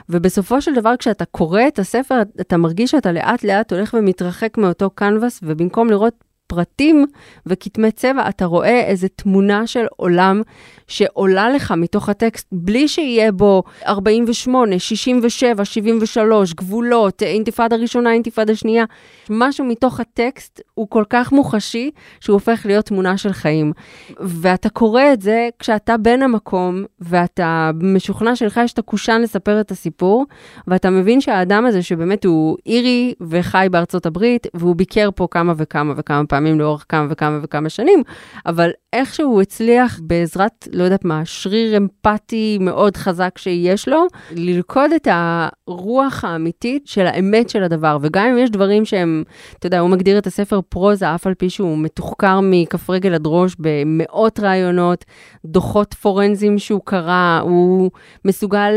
ובסופו 0.09 0.61
של 0.61 0.75
דבר 0.75 0.97
כשאתה 0.99 1.25
קורא 1.25 1.61
את 1.67 1.79
הספר, 1.79 2.21
אתה 2.41 2.57
מרגיש 2.57 2.91
שאתה 2.91 3.11
לאט 3.11 3.43
לאט 3.43 3.73
הולך 3.73 3.95
ומתרחק 3.97 4.57
מאותו 4.57 4.89
קנבס, 4.89 5.39
ובמקום 5.43 5.89
לראות 5.89 6.23
פרטים 6.53 7.05
וכתמי 7.45 7.91
צבע, 7.91 8.29
אתה 8.29 8.45
רואה 8.45 8.79
איזו 8.79 9.07
תמונה 9.15 9.67
של 9.67 9.85
עולם 9.95 10.41
שעולה 10.87 11.49
לך 11.49 11.71
מתוך 11.77 12.09
הטקסט, 12.09 12.47
בלי 12.51 12.87
שיהיה 12.87 13.31
בו 13.31 13.63
48, 13.87 14.79
67, 14.79 15.65
73, 15.65 16.53
גבולות, 16.53 17.23
אינתיפאדה 17.23 17.75
ראשונה, 17.75 18.13
אינתיפאדה 18.13 18.55
שנייה. 18.55 18.85
משהו 19.29 19.65
מתוך 19.65 19.99
הטקסט 19.99 20.61
הוא 20.73 20.87
כל 20.89 21.03
כך 21.09 21.31
מוחשי, 21.31 21.91
שהוא 22.19 22.33
הופך 22.33 22.65
להיות 22.65 22.85
תמונה 22.85 23.17
של 23.17 23.33
חיים. 23.33 23.73
ואתה 24.19 24.69
קורא 24.69 25.03
את 25.13 25.21
זה 25.21 25.49
כשאתה 25.59 25.97
בן 25.97 26.21
המקום, 26.21 26.83
ואתה 26.99 27.71
משוכנע 27.81 28.35
שלך 28.35 28.59
יש 28.63 28.73
את 28.73 28.79
הקושאן 28.79 29.21
לספר 29.21 29.61
את 29.61 29.71
הסיפור, 29.71 30.25
ואתה 30.67 30.89
מבין 30.89 31.21
שהאדם 31.21 31.65
הזה, 31.65 31.81
שבאמת 31.81 32.25
הוא 32.25 32.57
אירי 32.65 33.13
וחי 33.21 33.67
בארצות 33.71 34.05
הברית, 34.05 34.47
והוא 34.53 34.75
ביקר 34.75 35.09
פה 35.15 35.27
כמה 35.31 35.53
וכמה 35.57 35.93
וכמה 35.97 36.25
פעמים 36.25 36.42
לאורך 36.45 36.85
כמה 36.89 37.07
וכמה 37.09 37.39
וכמה 37.43 37.69
שנים, 37.69 38.03
אבל 38.45 38.69
איכשהו 38.93 39.25
הוא 39.25 39.41
הצליח 39.41 39.99
בעזרת, 40.03 40.67
לא 40.73 40.83
יודעת 40.83 41.05
מה, 41.05 41.21
שריר 41.25 41.77
אמפתי 41.77 42.57
מאוד 42.61 42.97
חזק 42.97 43.37
שיש 43.37 43.87
לו, 43.87 44.07
ללכוד 44.31 44.91
את 44.95 45.07
הרוח 45.11 46.23
האמיתית 46.23 46.87
של 46.87 47.05
האמת 47.05 47.49
של 47.49 47.63
הדבר. 47.63 47.97
וגם 48.01 48.27
אם 48.27 48.37
יש 48.37 48.49
דברים 48.49 48.85
שהם, 48.85 49.23
אתה 49.59 49.67
יודע, 49.67 49.79
הוא 49.79 49.89
מגדיר 49.89 50.17
את 50.17 50.27
הספר 50.27 50.59
פרוזה, 50.69 51.15
אף 51.15 51.27
על 51.27 51.33
פי 51.33 51.49
שהוא 51.49 51.77
מתוחקר 51.77 52.39
מכף 52.43 52.89
רגל 52.89 53.13
עד 53.13 53.23
ראש 53.25 53.55
במאות 53.59 54.39
רעיונות, 54.39 55.05
דוחות 55.45 55.93
פורנזיים 55.93 56.59
שהוא 56.59 56.81
קרא, 56.85 57.39
הוא 57.43 57.91
מסוגל 58.25 58.71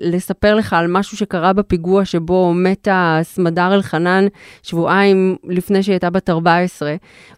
לספר 0.00 0.54
לך 0.54 0.72
על 0.72 0.86
משהו 0.88 1.16
שקרה 1.16 1.52
בפיגוע 1.52 2.04
שבו 2.04 2.54
מתה 2.54 3.18
סמדר 3.22 3.74
אלחנן 3.74 4.26
שבועיים 4.62 5.36
לפני 5.44 5.82
שהיא 5.82 5.92
הייתה 5.92 6.10
בת 6.10 6.30
14, 6.30 6.94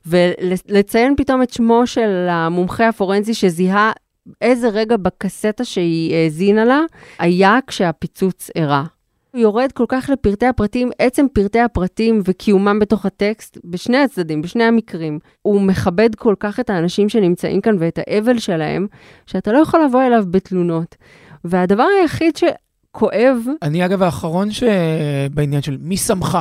ולציין 0.06 1.14
פתאום 1.16 1.42
את 1.42 1.52
שמו 1.52 1.86
של 1.86 2.26
המומחה 2.30 2.88
הפורנזי 2.88 3.34
שזיהה 3.34 3.92
איזה 4.40 4.68
רגע 4.68 4.96
בקסטה 4.96 5.64
שהיא 5.64 6.14
האזינה 6.14 6.64
לה, 6.64 6.80
היה 7.18 7.58
כשהפיצוץ 7.66 8.50
אירע. 8.56 8.82
הוא 9.32 9.40
יורד 9.42 9.72
כל 9.72 9.84
כך 9.88 10.10
לפרטי 10.12 10.46
הפרטים, 10.46 10.90
עצם 10.98 11.26
פרטי 11.32 11.60
הפרטים 11.60 12.20
וקיומם 12.24 12.78
בתוך 12.78 13.06
הטקסט, 13.06 13.58
בשני 13.64 13.98
הצדדים, 13.98 14.42
בשני 14.42 14.64
המקרים. 14.64 15.18
הוא 15.42 15.60
מכבד 15.60 16.14
כל 16.14 16.34
כך 16.40 16.60
את 16.60 16.70
האנשים 16.70 17.08
שנמצאים 17.08 17.60
כאן 17.60 17.76
ואת 17.78 17.98
האבל 18.06 18.38
שלהם, 18.38 18.86
שאתה 19.26 19.52
לא 19.52 19.58
יכול 19.58 19.84
לבוא 19.84 20.02
אליו 20.02 20.24
בתלונות. 20.30 20.96
והדבר 21.44 21.86
היחיד 22.00 22.36
שכואב... 22.36 23.38
אני 23.62 23.84
אגב 23.84 24.02
האחרון 24.02 24.48
שבעניין 24.50 25.62
של 25.62 25.76
מי 25.80 25.96
שמך. 25.96 26.38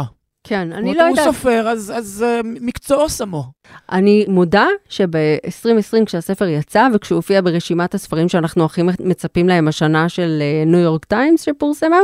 כן, 0.47 0.71
אני 0.73 0.93
לא 0.93 1.01
יודעת. 1.01 1.25
הוא 1.25 1.33
סופר, 1.33 1.67
אז, 1.67 1.93
אז 1.95 2.25
אה, 2.27 2.47
מקצועו 2.61 3.09
שמו. 3.09 3.43
אני 3.91 4.25
מודה 4.27 4.67
שב-2020, 4.89 6.05
כשהספר 6.05 6.47
יצא, 6.47 6.87
וכשהוא 6.93 7.15
הופיע 7.15 7.41
ברשימת 7.41 7.93
הספרים 7.93 8.29
שאנחנו 8.29 8.65
הכי 8.65 8.81
מצפים 8.99 9.47
להם 9.47 9.67
השנה 9.67 10.09
של 10.09 10.41
ניו 10.65 10.79
יורק 10.79 11.05
טיימס 11.05 11.41
שפורסמה, 11.41 11.99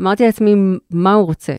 אמרתי 0.00 0.26
לעצמי, 0.26 0.54
מה 0.90 1.14
הוא 1.14 1.26
רוצה? 1.26 1.52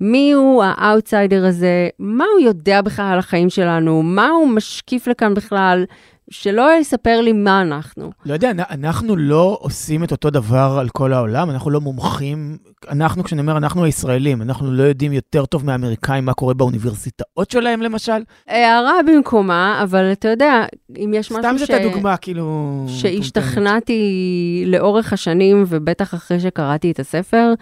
מי 0.00 0.32
הוא 0.32 0.64
האאוטסיידר 0.64 1.46
הזה? 1.46 1.88
מה 1.98 2.24
הוא 2.32 2.40
יודע 2.40 2.82
בכלל 2.82 3.12
על 3.12 3.18
החיים 3.18 3.50
שלנו? 3.50 4.02
מה 4.02 4.28
הוא 4.28 4.48
משקיף 4.48 5.08
לכאן 5.08 5.34
בכלל? 5.34 5.84
שלא 6.30 6.70
יספר 6.80 7.20
לי 7.20 7.32
מה 7.32 7.62
אנחנו. 7.62 8.10
לא 8.26 8.32
יודע, 8.32 8.50
אנחנו 8.70 9.16
לא 9.16 9.58
עושים 9.60 10.04
את 10.04 10.12
אותו 10.12 10.30
דבר 10.30 10.76
על 10.80 10.88
כל 10.88 11.12
העולם, 11.12 11.50
אנחנו 11.50 11.70
לא 11.70 11.80
מומחים. 11.80 12.58
אנחנו, 12.88 13.24
כשאני 13.24 13.40
אומר 13.40 13.56
אנחנו 13.56 13.84
הישראלים, 13.84 14.42
אנחנו 14.42 14.72
לא 14.72 14.82
יודעים 14.82 15.12
יותר 15.12 15.46
טוב 15.46 15.64
מהאמריקאים 15.66 16.24
מה 16.24 16.34
קורה 16.34 16.54
באוניברסיטאות 16.54 17.50
שלהם, 17.50 17.82
למשל. 17.82 18.22
הערה 18.48 18.94
במקומה, 19.06 19.80
אבל 19.82 20.12
אתה 20.12 20.28
יודע, 20.28 20.64
אם 20.96 21.12
יש 21.14 21.32
משהו 21.32 21.42
ש... 21.42 21.46
סתם 21.46 21.58
זאת 21.58 21.70
הדוגמה, 21.70 22.16
כאילו... 22.16 22.84
שהשתכנעתי 22.88 24.64
לאורך 24.66 25.12
השנים, 25.12 25.64
ובטח 25.68 26.14
אחרי 26.14 26.40
שקראתי 26.40 26.90
את 26.90 27.00
הספר, 27.00 27.52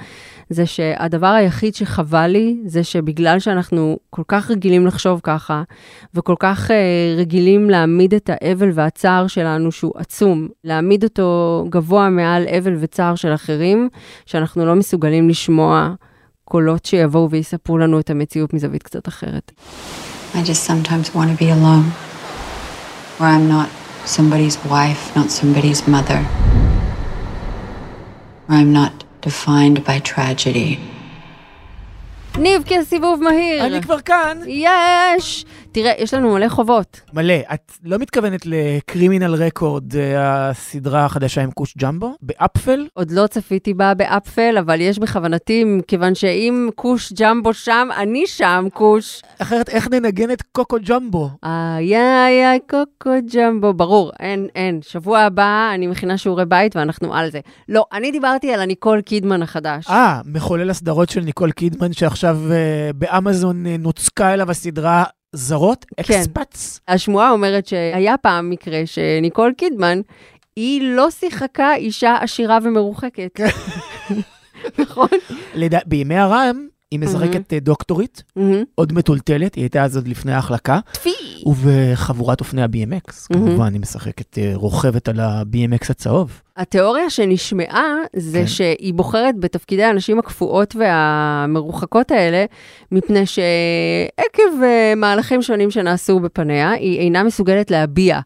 זה 0.51 0.67
שהדבר 0.67 1.27
היחיד 1.27 1.75
שחבל 1.75 2.27
לי, 2.27 2.57
זה 2.67 2.85
שבגלל 2.85 3.39
שאנחנו 3.39 3.99
כל 4.11 4.23
כך 4.29 4.51
רגילים 4.51 4.87
לחשוב 4.87 5.21
ככה, 5.23 5.63
וכל 6.15 6.35
כך 6.39 6.71
uh, 6.71 6.73
רגילים 7.19 7.71
להעמיד 7.71 8.15
את 8.15 8.31
האבל 8.55 8.71
והצער 8.75 9.27
שלנו, 9.27 9.73
שהוא 9.73 9.93
עצום, 9.97 10.49
להעמיד 10.65 11.05
אותו 11.05 11.65
גבוה 11.69 12.11
מעל 12.11 12.47
אבל 12.59 12.77
וצער 12.81 13.15
של 13.15 13.35
אחרים, 13.35 13.89
שאנחנו 14.27 14.67
לא 14.67 14.75
מסוגלים 14.75 15.29
לשמוע 15.29 15.95
קולות 16.45 16.85
שיבואו 16.85 17.31
ויספרו 17.31 17.79
לנו 17.79 18.01
את 18.01 18.11
המציאות 18.11 18.55
מזווית 18.55 18.83
קצת 18.83 19.09
אחרת. 19.09 19.53
I 20.35 20.37
just 20.37 20.65
sometimes 20.71 21.15
want 21.15 21.29
to 21.33 21.37
be 21.45 21.49
alone, 21.59 21.87
where 23.19 23.31
I'm 23.37 23.49
not 23.49 23.69
somebody's 24.17 24.57
wife, 24.75 25.03
not 25.17 25.29
somebody's 25.31 25.81
mother, 25.95 26.23
where 28.47 28.59
I'm 28.61 28.73
not 28.73 28.95
defined 29.23 29.79
by 29.85 29.99
tragedy. 30.15 30.79
ניב, 32.39 32.63
כסיבוב 32.67 33.23
מהיר. 33.23 33.67
אני 33.67 33.83
כבר 33.83 34.01
כאן. 34.01 34.39
יש! 34.47 35.45
תראה, 35.75 35.93
יש 35.99 36.15
לנו 36.15 36.35
מלא 36.35 36.49
חובות. 36.49 37.01
מלא. 37.13 37.35
את 37.55 37.73
לא 37.85 37.99
מתכוונת 37.99 38.47
לקרימינל 38.47 39.35
רקורד, 39.35 39.97
אה, 39.97 40.49
הסדרה 40.51 41.05
החדשה 41.05 41.43
עם 41.43 41.51
כוש 41.51 41.75
ג'מבו, 41.79 42.15
באפפל? 42.23 42.87
עוד 42.95 43.11
לא 43.11 43.27
צפיתי 43.27 43.75
בה 43.75 43.95
באפפל, 43.95 44.59
אבל 44.59 44.81
יש 44.81 44.99
בכוונתי, 44.99 45.65
כיוון 45.89 46.15
שאם 46.15 46.69
כוש 46.75 47.13
ג'מבו 47.13 47.55
שם, 47.55 47.89
אני 47.97 48.27
שם, 48.27 48.67
כוש. 48.73 49.23
אחרת, 49.39 49.69
איך 49.69 49.89
ננגן 49.91 50.31
את 50.31 50.43
קוקו 50.43 50.77
ג'מבו? 50.89 51.31
איי 51.45 51.97
איי 51.97 52.47
איי 52.47 52.59
קוקו 52.71 53.11
ג'מבו, 53.35 53.75
ברור, 53.75 54.13
אין, 54.21 54.49
אין. 54.55 54.81
שבוע 54.83 55.19
הבא 55.19 55.71
אני 55.75 55.87
מכינה 55.87 56.19
שיעורי 56.19 56.47
בית 56.47 56.77
ואנחנו 56.77 57.15
על 57.15 57.31
זה. 57.31 57.41
לא, 57.69 57.85
אני 57.93 58.11
דיברתי 58.11 58.53
על 58.53 58.61
הניקול 58.61 59.01
קידמן 59.01 59.43
החדש. 59.43 59.87
אה, 59.91 60.21
מחולל 60.27 60.71
הסדרות 60.71 61.09
של 61.11 61.21
ניקול 61.21 61.51
קידמן, 61.51 61.93
שעכשיו 61.93 62.39
אה, 62.49 62.93
באמזון 62.97 63.67
אה, 63.67 63.69
נוצקה 63.79 64.35
אליו 64.35 64.51
הסדרה 64.51 65.05
זרות, 65.35 65.85
כן. 65.85 66.15
Expats. 66.15 66.81
השמועה 66.89 67.31
אומרת 67.31 67.67
שהיה 67.67 68.17
פעם 68.17 68.51
מקרה 68.51 68.83
שניקול 68.87 69.53
קידמן, 69.53 70.01
היא 70.57 70.83
לא 70.83 71.11
שיחקה 71.11 71.75
אישה 71.75 72.17
עשירה 72.21 72.59
ומרוחקת. 72.63 73.31
כן. 73.35 73.47
נכון? 74.79 75.09
בימי 75.87 76.17
הרעם, 76.17 76.67
היא 76.95 77.01
משחקת 77.01 77.53
mm-hmm. 77.53 77.61
דוקטורית, 77.65 78.23
mm-hmm. 78.39 78.41
עוד 78.75 78.93
מטולטלת, 78.93 79.55
היא 79.55 79.63
הייתה 79.63 79.85
אז 79.85 79.97
עוד 79.97 80.09
לפני 80.09 80.33
ההחלקה. 80.33 80.79
טפי! 80.93 81.11
ובחבורת 81.47 82.41
אופני 82.41 82.63
ה-BMX, 82.63 83.11
mm-hmm. 83.11 83.35
כמובן, 83.35 83.73
היא 83.73 83.81
משחקת 83.81 84.39
אה, 84.39 84.53
רוכבת 84.55 85.09
על 85.09 85.21
ה-BMX 85.21 85.87
הצהוב. 85.91 86.41
התיאוריה 86.57 87.11
שנשמעה 87.11 87.95
זה 88.17 88.39
כן. 88.39 88.47
שהיא 88.47 88.95
בוחרת 88.95 89.41
בתפקידי 89.41 89.85
הנשים 89.85 90.19
הקפואות 90.19 90.77
והמרוחקות 90.77 92.11
האלה, 92.11 92.45
מפני 92.93 93.27
שעקב 93.27 94.63
אה, 94.63 94.95
מהלכים 94.97 95.43
שונים 95.43 95.71
שנעשו 95.71 96.21
בפניה, 96.21 96.71
היא 96.71 96.99
אינה 97.01 97.23
מסוגלת 97.23 97.71
להביע. 97.71 98.21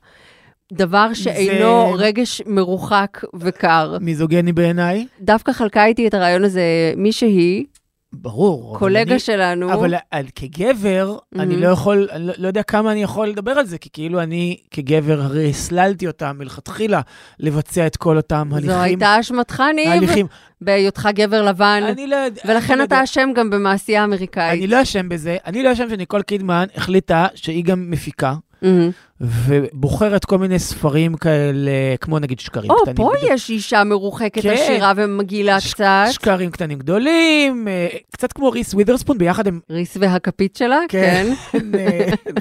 דבר 0.73 1.15
שאינו 1.15 1.93
זה... 1.97 2.05
רגש 2.05 2.43
מרוחק 2.47 3.25
וקר. 3.35 3.97
מיזוגני 4.01 4.53
בעיניי. 4.53 5.07
דווקא 5.21 5.53
חלקה 5.53 5.85
איתי 5.85 6.09
את 6.09 6.15
הרעיון 6.15 6.45
הזה 6.45 6.63
מישהי, 6.97 7.65
ברור. 8.13 8.79
קולגה 8.79 9.13
אני, 9.13 9.19
שלנו. 9.19 9.75
אבל 9.75 9.95
על, 10.11 10.27
כגבר, 10.35 11.17
mm-hmm. 11.19 11.41
אני 11.41 11.57
לא 11.57 11.69
יכול, 11.69 12.09
אני 12.13 12.27
לא, 12.27 12.33
לא 12.39 12.47
יודע 12.47 12.63
כמה 12.63 12.93
אני 12.93 13.03
יכול 13.03 13.29
לדבר 13.29 13.51
על 13.51 13.67
זה, 13.67 13.79
כי 13.79 13.89
כאילו 13.93 14.23
אני 14.23 14.57
כגבר 14.71 15.21
הרי 15.21 15.51
הסללתי 15.51 16.07
אותם 16.07 16.37
מלכתחילה 16.39 17.01
לבצע 17.39 17.87
את 17.87 17.97
כל 17.97 18.17
אותם 18.17 18.49
הליכים. 18.53 18.71
זו 18.71 18.81
הייתה 18.83 19.21
אשמתך, 19.21 19.63
ניב, 19.75 19.89
הליכים. 19.89 20.27
בהיותך 20.61 21.09
גבר 21.15 21.43
לבן. 21.43 21.83
אני 21.89 22.07
לא 22.07 22.17
יודע. 22.17 22.43
ולכן 22.45 22.79
לא 22.79 22.85
אתה 22.85 23.05
אשם 23.05 23.31
גם 23.35 23.51
במעשייה 23.51 24.01
האמריקאית. 24.01 24.59
אני 24.59 24.67
לא 24.67 24.83
אשם 24.83 25.09
בזה. 25.09 25.37
אני 25.47 25.63
לא 25.63 25.73
אשם 25.73 25.89
שניקול 25.89 26.23
קידמן 26.23 26.67
החליטה 26.75 27.27
שהיא 27.35 27.65
גם 27.65 27.91
מפיקה. 27.91 28.35
Mm-hmm. 28.63 28.93
ובוחרת 29.21 30.25
כל 30.25 30.39
מיני 30.39 30.59
ספרים 30.59 31.15
כאלה, 31.15 31.71
כמו 32.01 32.19
נגיד 32.19 32.41
שקרים 32.41 32.71
או, 32.71 32.77
קטנים. 32.83 33.07
או, 33.07 33.13
פה 33.13 33.19
גדול. 33.19 33.35
יש 33.35 33.51
אישה 33.51 33.85
מרוחקת 33.85 34.43
כן. 34.43 34.51
עשירה 34.51 34.93
ומגעילה 34.97 35.61
ש- 35.61 35.75
קצת. 35.75 36.05
שקרים 36.11 36.51
קטנים 36.51 36.79
גדולים, 36.79 37.69
אה, 37.69 37.89
קצת 38.13 38.33
כמו 38.33 38.51
ריס 38.51 38.75
ווית'רספון, 38.75 39.19
ביחד 39.19 39.47
הם... 39.47 39.61
ריס 39.71 39.97
והכפית 40.01 40.57
שלה, 40.57 40.79
כן. 40.89 41.33
כן. 41.53 41.61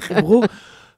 חיברו, 0.00 0.42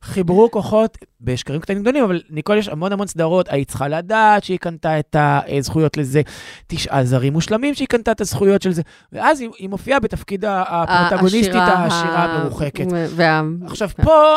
חיברו 0.03 0.51
כוחות 0.51 0.99
בשקרים 1.21 1.61
קטנים 1.61 1.83
גדולים, 1.83 2.05
אבל 2.05 2.21
ניקול 2.31 2.59
יש 2.59 2.69
המון 2.69 2.93
המון 2.93 3.07
סדרות, 3.07 3.47
היית 3.49 3.69
צריכה 3.69 3.89
לדעת 3.89 4.45
שהיא 4.45 4.59
קנתה 4.59 4.99
את 4.99 5.17
הזכויות 5.19 5.97
לזה, 5.97 6.23
תשעה 6.67 7.05
זרים 7.05 7.33
מושלמים 7.33 7.75
שהיא 7.75 7.89
קנתה 7.89 8.13
את 8.13 8.21
הזכויות 8.21 8.63
של 8.63 8.73
זה, 8.73 8.83
ואז 9.13 9.41
היא, 9.41 9.49
היא 9.59 9.69
מופיעה 9.69 10.01
בתפקיד 10.01 10.45
הפרוטגוניסטית 10.49 11.55
העשירה 11.55 12.25
המרוחקת. 12.25 12.87
וה... 13.17 13.43
עכשיו, 13.67 13.89
פה... 14.03 14.37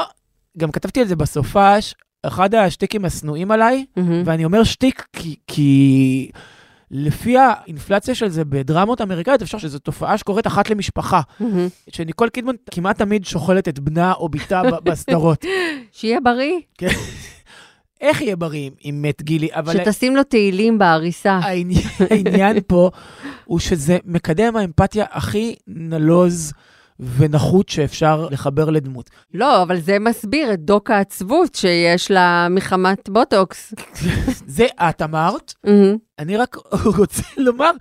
גם 0.57 0.71
כתבתי 0.71 1.01
על 1.01 1.07
זה 1.07 1.15
בסופש, 1.15 1.95
אחד 2.23 2.55
השטיקים 2.55 3.05
השנואים 3.05 3.51
עליי, 3.51 3.85
mm-hmm. 3.97 4.01
ואני 4.25 4.45
אומר 4.45 4.63
שטיק 4.63 5.07
כי, 5.13 5.35
כי 5.47 6.31
לפי 6.91 7.37
האינפלציה 7.37 8.15
של 8.15 8.29
זה 8.29 8.45
בדרמות 8.45 9.01
אמריקאיות, 9.01 9.41
אפשר 9.41 9.57
שזו 9.57 9.79
תופעה 9.79 10.17
שקורית 10.17 10.47
אחת 10.47 10.69
למשפחה. 10.69 11.21
מהמם. 11.39 11.67
שניקול 11.89 12.29
קידמן 12.29 12.55
כמעט 12.71 12.97
תמיד 12.97 13.25
שוכלת 13.25 13.67
את 13.67 13.79
בנה 13.79 14.13
או 14.13 14.29
בתה 14.29 14.61
בסדרות. 14.83 15.45
שיהיה 15.91 16.19
בריא, 16.21 16.59
כן. 16.77 16.87
איך 18.01 18.21
יהיה 18.21 18.35
בריא 18.35 18.69
אם 18.85 18.99
מת 19.01 19.21
גילי? 19.21 19.49
אבל 19.53 19.73
שתשים 19.73 20.15
לו 20.15 20.23
תהילים 20.23 20.77
בעריסה. 20.77 21.39
העניין 22.11 22.57
פה 22.67 22.89
הוא 23.45 23.59
שזה 23.59 23.97
מקדם 24.05 24.55
האמפתיה 24.55 25.05
הכי 25.11 25.55
נלוז 25.67 26.53
ונחות 27.17 27.69
שאפשר 27.69 28.27
לחבר 28.31 28.69
לדמות. 28.69 29.09
לא, 29.33 29.61
אבל 29.63 29.79
זה 29.79 29.99
מסביר 29.99 30.53
את 30.53 30.59
דוק 30.59 30.91
העצבות 30.91 31.55
שיש 31.55 32.11
לה 32.11 32.47
מחמת 32.49 33.09
בוטוקס. 33.09 33.73
זה 34.47 34.65
את 34.89 35.01
אמרת. 35.01 35.53
אני 36.19 36.37
רק 36.37 36.57
רוצה 36.97 37.23
לומר, 37.37 37.71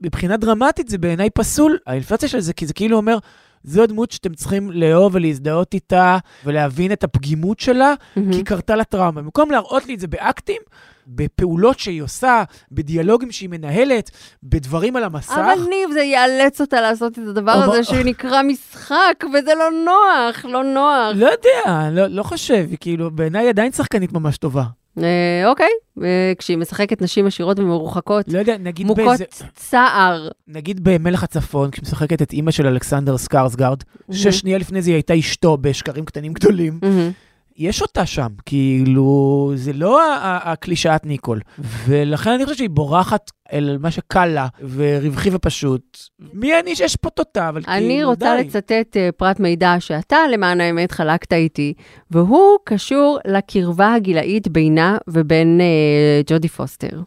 מבחינה 0.00 0.36
דרמטית 0.36 0.88
זה 0.88 0.98
בעיניי 0.98 1.30
פסול, 1.30 1.78
האינפלציה 1.86 2.28
של 2.28 2.40
זה, 2.40 2.52
כי 2.52 2.66
זה 2.66 2.74
כאילו 2.74 2.96
אומר, 2.96 3.18
זו 3.64 3.82
הדמות 3.82 4.10
שאתם 4.10 4.34
צריכים 4.34 4.70
לאהוב 4.70 5.14
ולהזדהות 5.14 5.74
איתה 5.74 6.18
ולהבין 6.44 6.92
את 6.92 7.04
הפגימות 7.04 7.60
שלה, 7.60 7.94
מהמם. 8.16 8.32
כי 8.32 8.42
קרתה 8.44 8.76
לה 8.76 8.84
טראומה. 8.84 9.22
במקום 9.22 9.50
להראות 9.50 9.86
לי 9.86 9.94
את 9.94 10.00
זה 10.00 10.06
באקטים, 10.06 10.60
בפעולות 11.06 11.78
שהיא 11.78 12.02
עושה, 12.02 12.42
בדיאלוגים 12.72 13.32
שהיא 13.32 13.48
מנהלת, 13.48 14.10
בדברים 14.42 14.96
על 14.96 15.04
המסך. 15.04 15.32
אבל 15.32 15.62
ניב, 15.68 15.90
זה 15.92 16.00
יאלץ 16.02 16.60
אותה 16.60 16.80
לעשות 16.80 17.12
את 17.18 17.24
הדבר 17.28 17.64
אבל- 17.64 17.72
הזה 17.72 17.84
שנקרא 17.84 18.42
משחק, 18.42 19.24
וזה 19.34 19.52
לא 19.58 19.70
נוח, 19.84 20.44
לא 20.44 20.64
נוח. 20.64 21.12
לא 21.16 21.26
יודע, 21.26 21.90
לא, 21.92 22.06
לא 22.06 22.22
חושב, 22.22 22.66
היא 22.70 22.76
כאילו, 22.80 23.10
בעיניי 23.10 23.48
עדיין 23.48 23.72
שחקנית 23.72 24.12
ממש 24.12 24.38
טובה. 24.38 24.62
אה, 25.02 25.48
אוקיי, 25.50 25.70
אה, 26.02 26.32
כשהיא 26.38 26.58
משחקת 26.58 27.02
נשים 27.02 27.26
עשירות 27.26 27.58
ומרוחקות, 27.58 28.28
לא 28.28 28.38
יודע, 28.38 28.58
נגיד 28.58 28.86
מוכות 28.86 29.04
באיזה, 29.04 29.24
צער. 29.54 30.28
נגיד 30.48 30.84
במלך 30.84 31.22
הצפון, 31.22 31.70
כשהיא 31.70 31.82
משחקת 31.82 32.22
את 32.22 32.32
אימא 32.32 32.50
של 32.50 32.66
אלכסנדר 32.66 33.18
סקארסגארד, 33.18 33.82
ששנייה 34.10 34.58
לפני 34.58 34.82
זה 34.82 34.90
היא 34.90 34.94
הייתה 34.94 35.18
אשתו 35.18 35.56
בשקרים 35.56 36.04
קטנים 36.04 36.32
גדולים. 36.32 36.78
מהמם. 36.82 37.10
יש 37.58 37.82
אותה 37.82 38.06
שם, 38.06 38.28
כאילו, 38.46 39.52
זה 39.54 39.72
לא 39.72 40.00
הקלישאת 40.22 41.06
ניקול. 41.06 41.40
ולכן 41.58 42.30
אני 42.30 42.44
חושב 42.44 42.56
שהיא 42.56 42.70
בורחת 42.70 43.30
אל 43.52 43.76
מה 43.80 43.90
שקל 43.90 44.26
לה, 44.26 44.46
ורווחי 44.74 45.30
ופשוט. 45.32 45.98
מי 46.32 46.60
אני 46.60 46.76
שאשפוט 46.76 47.18
אותה, 47.18 47.48
אבל 47.48 47.62
כאילו, 47.62 47.76
די. 47.78 47.84
אני 47.84 48.04
רוצה 48.04 48.36
לצטט 48.36 48.96
אה, 48.96 49.08
פרט 49.16 49.40
מידע 49.40 49.76
שאתה, 49.78 50.16
למען 50.32 50.60
האמת, 50.60 50.92
חלקת 50.92 51.32
איתי, 51.32 51.74
והוא 52.10 52.58
קשור 52.64 53.18
לקרבה 53.26 53.94
הגילאית 53.94 54.48
בינה 54.48 54.98
ובין 55.08 55.60
אה, 55.60 56.20
ג'ודי 56.26 56.48
פוסטר. 56.48 57.00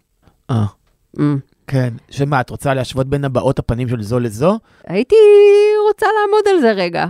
אה, 0.52 0.66
Mm. 1.18 1.22
כן. 1.68 1.94
שמה, 2.10 2.42
את 2.42 2.50
רוצה 2.50 2.74
להשוות 2.74 3.08
בין 3.08 3.26
הבעות 3.26 3.60
הפנים 3.60 3.90
של 3.90 4.02
זו 4.02 4.20
לזו? 4.20 4.60
הייתי 4.88 5.16
רוצה 5.88 6.06
לעמוד 6.06 6.48
על 6.48 6.62
זה 6.62 6.72
רגע. 6.72 7.06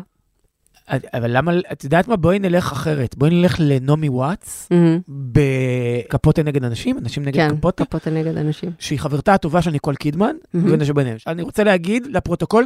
אבל 1.14 1.38
למה, 1.38 1.52
את 1.72 1.84
יודעת 1.84 2.08
מה? 2.08 2.16
בואי 2.16 2.40
נלך 2.40 2.72
אחרת. 2.72 3.16
בואי 3.18 3.32
נלך 3.32 3.56
לנעמי 3.60 4.10
וואטס, 4.10 4.68
מהמם. 4.72 5.00
בקפוטה 5.08 6.44
נגד 6.44 6.64
הנשים, 6.64 6.98
הנשים 6.98 7.24
נגד 7.24 7.36
כן, 7.50 7.58
קפוטה. 7.58 7.86
קפוטה 7.86 8.10
נגד 8.10 8.38
הנשים. 8.38 8.72
שהיא 8.80 9.00
חברתה 9.00 9.34
הטובה 9.34 9.62
של 9.62 9.72
ניקול 9.72 9.96
קידמן, 9.96 10.36
מהמם. 10.54 10.72
ונשים 10.74 10.96
ביניהם. 10.96 11.18
אני 11.28 11.42
רוצה 11.42 11.64
להגיד 11.64 12.08
לפרוטוקול, 12.08 12.66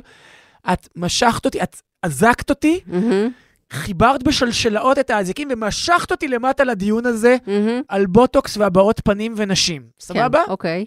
את 0.74 0.90
משכת 0.96 1.46
אותי, 1.46 1.64
את 1.64 1.82
אזקת 2.04 2.50
אותי, 2.50 2.80
מהמם, 2.88 3.30
חיברת 3.72 4.24
בשלשלאות 4.24 5.00
את 5.00 5.10
האזיקים 5.10 5.48
ומשכת 5.52 6.12
אותי 6.12 6.28
למטה 6.28 6.64
לדיון 6.64 7.06
הזה 7.06 7.38
מהמם. 7.48 7.82
על 7.88 8.06
בוטוקס 8.06 8.58
והבעות 8.58 9.02
פנים 9.04 9.34
ונשים. 9.38 9.82
סבבה? 10.00 10.40
כן, 10.46 10.52
אוקיי. 10.52 10.86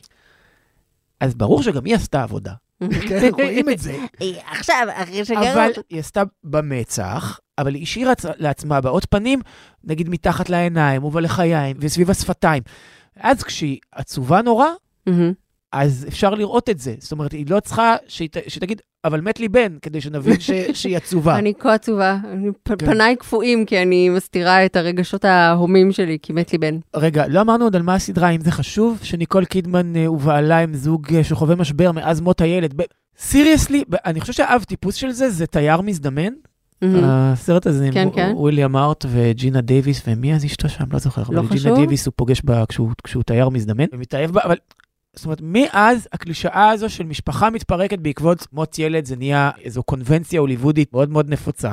אז 1.20 1.34
ברור 1.34 1.62
שגם 1.62 1.84
היא 1.84 1.94
עשתה 1.94 2.22
עבודה. 2.22 2.52
כן, 3.08 3.30
רואים 3.32 3.68
את 3.68 3.78
זה. 3.78 3.96
עכשיו, 4.58 4.86
אחרי 4.90 5.22
אבל 5.52 5.70
היא 5.90 6.00
עשתה 6.00 6.22
במצח, 6.44 7.40
אבל 7.58 7.74
היא 7.74 7.82
השאירה 7.82 8.12
לעצמה 8.36 8.76
הבעות 8.76 9.06
פנים, 9.10 9.40
נגיד 9.84 10.08
מתחת 10.08 10.50
לעיניים 10.50 11.04
ובלחיים 11.04 11.76
וסביב 11.80 12.10
השפתיים. 12.10 12.62
אז 13.16 13.42
כשהיא 13.42 13.78
עצובה 13.92 14.42
נורא. 14.42 14.66
אז 15.72 16.04
אפשר 16.08 16.34
לראות 16.34 16.68
את 16.68 16.78
זה. 16.78 16.94
זאת 16.98 17.12
אומרת, 17.12 17.32
היא 17.32 17.46
לא 17.48 17.60
צריכה 17.60 17.96
שתגיד, 18.48 18.80
אבל 19.04 19.20
מת 19.20 19.40
לי 19.40 19.48
בן, 19.48 19.76
כדי 19.82 20.00
שנבין 20.00 20.40
ש, 20.40 20.50
שהיא 20.80 20.96
עצובה. 20.96 21.38
אני 21.38 21.52
כה 21.58 21.74
עצובה, 21.74 22.18
פ- 22.62 22.68
כן. 22.68 22.86
פניי 22.86 23.16
קפואים, 23.16 23.64
כי 23.64 23.82
אני 23.82 24.08
מסתירה 24.08 24.64
את 24.64 24.76
הרגשות 24.76 25.24
ההומים 25.24 25.92
שלי, 25.92 26.18
כי 26.22 26.32
מת 26.32 26.52
לי 26.52 26.58
בן. 26.58 26.78
רגע, 26.96 27.26
לא 27.28 27.40
אמרנו 27.40 27.64
עוד 27.64 27.76
על 27.76 27.82
מה 27.82 27.94
הסדרה, 27.94 28.28
אם 28.30 28.40
זה 28.40 28.50
חשוב, 28.50 28.98
שניקול 29.02 29.44
קידמן 29.44 29.96
אה, 29.96 30.12
ובעלה 30.12 30.58
הם 30.58 30.74
זוג 30.74 31.14
אה, 31.14 31.24
שחווה 31.24 31.54
משבר 31.54 31.92
מאז 31.92 32.20
מות 32.20 32.40
הילד. 32.40 32.82
seriously, 33.18 33.84
אני 34.04 34.20
חושב 34.20 34.32
שהאב 34.32 34.62
טיפוס 34.62 34.94
של 34.94 35.10
זה 35.10 35.30
זה 35.30 35.46
תייר 35.46 35.80
מזדמן. 35.80 36.32
מהמם. 36.82 37.00
הסרט 37.04 37.66
הזה 37.66 37.84
עם 37.84 37.92
כן, 37.92 38.08
כן. 38.14 38.32
וויליאם 38.34 38.76
הרט 38.76 39.04
וג'ינה 39.08 39.60
דייוויס, 39.60 40.02
ומי 40.06 40.34
אז 40.34 40.44
אשתו 40.44 40.68
שם? 40.68 40.84
לא 40.92 40.98
זוכר. 40.98 41.22
לא 41.30 41.42
חשוב. 41.42 41.56
ג'ינה 41.56 41.74
דייוויס 41.74 42.06
הוא 42.06 42.12
פוגש 42.16 42.40
בה 42.44 42.64
כשהוא, 42.68 42.90
כשהוא 43.04 43.22
תייר 43.22 43.48
מזדמן, 43.48 43.84
ומתאהב 43.92 44.30
בה, 44.30 44.40
אבל... 44.44 44.56
זאת 45.14 45.24
אומרת, 45.24 45.38
מאז 45.42 46.08
הקלישאה 46.12 46.70
הזו 46.70 46.90
של 46.90 47.04
משפחה 47.04 47.50
מתפרקת 47.50 47.98
בעקבות 47.98 48.46
מות 48.52 48.78
ילד, 48.78 49.04
זה 49.04 49.16
נהיה 49.16 49.50
איזו 49.64 49.82
קונבנציה 49.82 50.40
הוליוודית 50.40 50.92
מאוד 50.92 51.10
מאוד 51.10 51.30
נפוצה. 51.30 51.72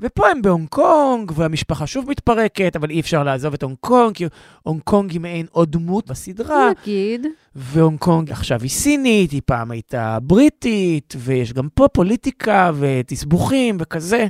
ופה 0.00 0.28
הם 0.28 0.42
בהונג 0.42 0.68
קונג, 0.68 1.32
והמשפחה 1.34 1.86
שוב 1.86 2.10
מתפרקת, 2.10 2.76
אבל 2.76 2.90
אי 2.90 3.00
אפשר 3.00 3.24
לעזוב 3.24 3.54
את 3.54 3.62
הונג 3.62 3.76
קונג, 3.80 4.14
כי 4.14 4.24
הונג 4.62 4.80
קונג 4.84 5.10
היא 5.10 5.20
מעין 5.20 5.46
עוד 5.50 5.72
דמות 5.72 6.10
בסדרה, 6.10 6.70
נגיד, 6.82 7.26
והונג 7.54 7.98
קונג 7.98 8.30
עכשיו 8.30 8.62
היא 8.62 8.70
סינית, 8.70 9.30
היא 9.30 9.40
פעם 9.46 9.70
הייתה 9.70 10.18
בריטית, 10.22 11.14
ויש 11.18 11.52
גם 11.52 11.68
פה 11.74 11.88
פוליטיקה 11.88 12.70
ותסבוכים 12.78 13.76
וכזה. 13.80 14.26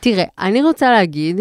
תראה, 0.00 0.24
אני 0.38 0.62
רוצה 0.62 0.90
להגיד 0.90 1.40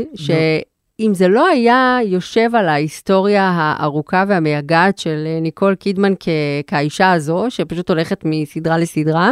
שאם 1.02 1.14
זה 1.14 1.28
לא 1.28 1.48
היה 1.48 1.98
יושב 2.06 2.50
על 2.56 2.70
ההיסטוריה 2.70 3.52
הארוכה 3.56 4.24
והמייגעת 4.28 4.98
של 4.98 5.24
אה, 5.26 5.40
ניקול 5.42 5.76
קידמן 5.76 6.14
כ- 6.20 6.30
כאישה 6.68 7.12
הזו, 7.12 7.46
שפשוט 7.50 7.90
הולכת 7.90 8.22
מסדרה 8.26 8.78
לסדרה, 8.78 9.30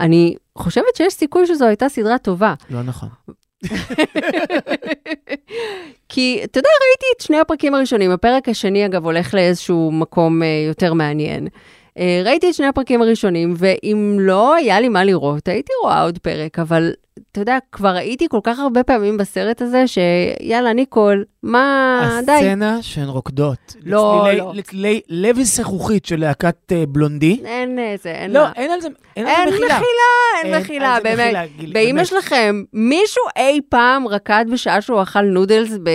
אני 0.00 0.34
חושבת 0.58 0.96
שיש 0.96 1.12
סיכוי 1.14 1.46
שזו 1.46 1.64
הייתה 1.66 1.88
סדרה 1.88 2.18
טובה. 2.18 2.54
לא 2.70 2.82
נכון. 2.82 3.08
כי, 6.08 6.40
אתה 6.44 6.58
יודע, 6.58 6.68
ראיתי 6.88 7.06
את 7.16 7.20
שני 7.20 7.38
הפרקים 7.40 7.74
הראשונים. 7.74 8.10
הפרק 8.10 8.48
השני, 8.48 8.86
אגב, 8.86 9.04
הולך 9.04 9.34
לאיזשהו 9.34 9.90
מקום 9.92 10.42
אה, 10.42 10.64
יותר 10.68 10.94
מעניין. 10.94 11.48
אה, 11.98 12.22
ראיתי 12.24 12.48
את 12.48 12.54
שני 12.54 12.66
הפרקים 12.66 13.02
הראשונים, 13.02 13.54
ואם 13.56 14.16
לא 14.20 14.54
היה 14.54 14.80
לי 14.80 14.88
מה 14.88 15.04
לראות, 15.04 15.48
הייתי 15.48 15.72
רואה 15.82 16.02
עוד 16.02 16.18
פרק, 16.18 16.58
אבל 16.58 16.92
אתה 17.32 17.40
יודע, 17.40 17.58
כבר 17.72 17.88
ראיתי 17.88 18.26
כל 18.30 18.40
כך 18.42 18.58
הרבה 18.58 18.82
פעמים 18.82 19.16
בסרט 19.16 19.62
הזה, 19.62 19.84
שיאללה, 19.86 20.72
ניקול, 20.72 21.24
מה, 21.42 22.00
אה, 22.16 22.20
די. 22.22 22.32
הסצנה 22.32 22.78
שהן 22.82 23.08
רוקדות. 23.08 23.74
לא, 23.84 24.22
לצלילי- 24.24 24.38
לא. 24.38 24.52
לצלילי 24.54 25.00
לב 25.08 25.36
זכוכית 25.42 26.06
של 26.06 26.20
להקת 26.20 26.72
אה, 26.72 26.84
בלונדי. 26.88 27.40
אין 27.44 27.78
איזה, 27.78 28.10
אין 28.10 28.30
לא, 28.32 28.42
מה. 28.44 28.52
אין 28.56 28.70
על 28.70 28.80
זה 28.80 28.88
אין 29.16 29.26
על 29.26 29.32
אין 29.32 29.48
זה 29.50 29.54
מחילה. 29.56 29.66
מחילה, 29.66 29.84
אין 30.44 30.54
אין 30.54 30.62
מחילה, 30.62 30.94
על 30.94 31.02
זה 31.02 31.16
באמת. 31.16 31.48
מחילה, 31.56 31.72
באמא. 31.72 32.04
שלכם, 32.04 32.62
מישהו 32.72 33.22
אי 33.36 33.60
פעם 33.68 34.08
רקד 34.08 34.44
בשעה 34.52 34.80
שהוא 34.80 35.02
אכל 35.02 35.22
נודלס 35.22 35.72
ב... 35.82 35.90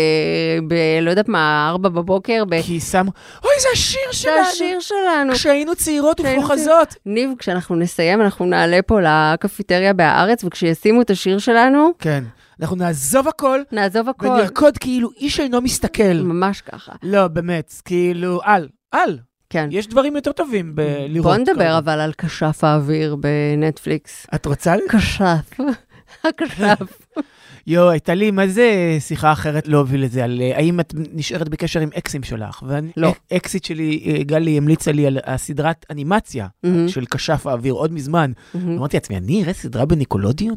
ב... 0.68 0.74
לא 1.02 1.10
יודעת 1.10 1.30
מה, 1.30 1.68
ארבע 1.70 1.90
בבוקר? 1.90 2.44
ב... 2.50 2.62
כי 2.62 2.80
שמו, 2.80 3.12
אוי, 3.44 3.52
זה 3.62 3.68
השיר 3.74 4.00
זה 4.12 4.18
שלנו. 4.18 4.40
השיר 4.42 4.80
שלנו. 4.80 5.34
כשהיינו 5.34 5.76
צעירות 5.76 6.22
ופוחזות. 6.24 6.96
ניב, 7.06 7.30
כשאנחנו 7.40 7.76
נסיים, 7.76 8.22
אנחנו 8.22 8.46
נעלה 8.46 8.80
פה 8.82 9.00
לקפיטריה 9.02 9.94
בהארץ, 9.94 10.44
וכשישימו 10.44 11.02
את 11.02 11.10
השיר 11.13 11.38
שלנו, 11.38 11.91
כן. 11.99 12.23
אנחנו 12.62 12.76
נעזוב 12.76 13.28
הכל 13.28 13.60
נעזוב 13.71 14.10
הכל. 14.10 14.28
ונרקוד 14.28 14.78
כאילו 14.78 15.10
איש 15.17 15.39
אינו 15.39 15.62
מסתכל. 15.62 16.13
ממש 16.13 16.62
ככה. 16.62 16.91
לא, 17.04 17.28
באמת, 17.28 17.73
כאילו, 17.86 18.41
אל, 18.45 18.67
אל. 18.93 19.17
כן. 19.49 19.69
יש 19.71 19.88
דברים 19.88 20.15
יותר 20.15 20.32
טובים 20.32 20.76
בלראות. 20.76 21.23
בוא 21.23 21.36
נדבר 21.36 21.54
כרגע. 21.56 21.78
אבל 21.78 21.99
על 21.99 22.13
כשף 22.17 22.63
האוויר 22.63 23.15
בנטפליקס. 23.15 24.28
את 24.36 24.45
רוצה? 24.45 24.76
כשף. 24.89 25.60
הכשף. 26.28 27.08
יואו, 27.67 27.89
הייתה 27.89 28.13
לי, 28.13 28.32
מה 28.32 28.47
זה 28.47 28.97
שיחה 28.99 29.32
אחרת 29.32 29.67
להוביל 29.67 30.06
את 30.06 30.12
זה, 30.12 30.23
על 30.23 30.41
אה, 30.41 30.58
האם 30.58 30.80
את 30.80 30.93
נשארת 31.13 31.49
בקשר 31.49 31.80
עם 31.80 31.89
אקסים 31.97 32.23
שלך? 32.23 32.63
ואני, 32.67 32.91
לא. 32.97 33.13
אקסית 33.34 33.65
שלי, 33.65 34.04
אה, 34.06 34.23
גלי, 34.23 34.58
המליצה 34.58 34.91
לי 34.91 35.08
על 35.08 35.17
הסדרת 35.26 35.86
אנימציה 35.91 36.47
מהמם. 36.63 36.88
של 36.88 37.06
כשף 37.06 37.47
האוויר 37.47 37.73
עוד 37.73 37.93
מזמן. 37.93 38.32
מהמם. 38.54 38.78
אמרתי 38.78 38.97
לעצמי, 38.97 39.17
אני 39.17 39.43
אראה 39.43 39.54
סדרה 39.54 39.86
בניקולודיון? 39.86 40.56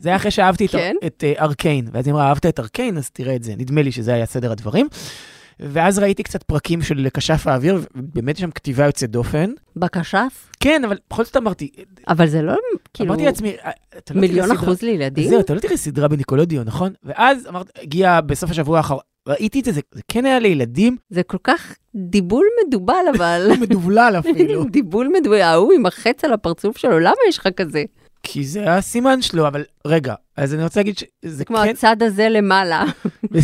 זה 0.00 0.08
היה 0.08 0.16
אחרי 0.16 0.30
שאהבתי 0.30 0.66
את, 0.66 0.70
כן? 0.70 0.96
את 1.06 1.24
אה, 1.26 1.32
ארקיין, 1.44 1.88
ואז 1.92 2.06
היא 2.06 2.12
אמרה, 2.14 2.28
אהבת 2.28 2.46
את 2.46 2.60
ארקיין, 2.60 2.98
אז 2.98 3.10
תראה 3.10 3.36
את 3.36 3.42
זה. 3.42 3.54
נדמה 3.58 3.82
לי 3.82 3.92
שזה 3.92 4.14
היה 4.14 4.26
סדר 4.26 4.52
הדברים. 4.52 4.88
ואז 5.60 5.98
ראיתי 5.98 6.22
קצת 6.22 6.42
פרקים 6.42 6.82
של 6.82 7.08
כשף 7.14 7.46
האוויר, 7.46 7.80
ובאמת 7.96 8.34
יש 8.36 8.40
שם 8.40 8.50
כתיבה 8.50 8.86
יוצאת 8.86 9.10
דופן. 9.10 9.50
בכשף? 9.76 10.50
כן, 10.60 10.82
אבל 10.84 10.96
בכל 11.10 11.24
זאת 11.24 11.36
אמרתי, 11.36 11.70
אבל 12.08 12.26
זה 12.28 12.42
לא, 12.42 12.54
כאילו, 12.94 13.08
אמרתי 13.10 13.24
לעצמי, 13.26 13.54
"אה, 13.64 13.70
לא 14.14 14.20
מיליון 14.20 14.46
סדרה- 14.48 14.58
אחוז 14.58 14.82
לילדים? 14.82 15.28
זהו, 15.28 15.40
אתה 15.40 15.54
לא 15.54 15.60
תראה 15.60 15.76
סדרה 15.76 16.08
בניקולודיון, 16.08 16.66
נכון? 16.66 16.92
ואז 17.04 17.46
אמרת, 17.48 17.70
הגיע 17.82 18.20
בסוף 18.20 18.50
השבוע 18.50 18.76
האחרון, 18.78 19.00
ראיתי 19.28 19.60
את 19.60 19.64
זה, 19.64 19.72
זה, 19.72 19.80
זה 19.94 20.00
כן 20.08 20.24
היה 20.24 20.38
לילדים, 20.38 20.96
זה 21.10 21.22
כל 21.22 21.36
כך 21.44 21.74
דיבול 21.94 22.44
מדובל, 22.66 23.04
אבל... 23.16 23.50
מדובלל 23.62 24.16
אפילו. 24.18 24.64
דיבול 24.70 25.08
מדובל, 25.20 25.40
ההוא 25.40 25.72
עם 25.72 25.86
החץ 25.86 26.24
על 26.24 26.32
הפרצוף 26.32 26.76
שלו, 26.78 26.98
למה 26.98 27.14
יש 27.28 27.38
לך 27.38 27.48
כזה? 27.56 27.84
כי 28.22 28.44
זה 28.44 28.74
הסימן 28.74 29.22
שלו, 29.22 29.48
אבל 29.48 29.64
רגע, 29.86 30.14
אז 30.36 30.54
אני 30.54 30.64
רוצה 30.64 30.80
להגיד 30.80 30.94
שזה 31.24 31.44
כמו 31.44 31.56
כן, 31.56 31.68
הצד 31.68 32.02
הזה 32.02 32.28
למעלה, 32.28 32.84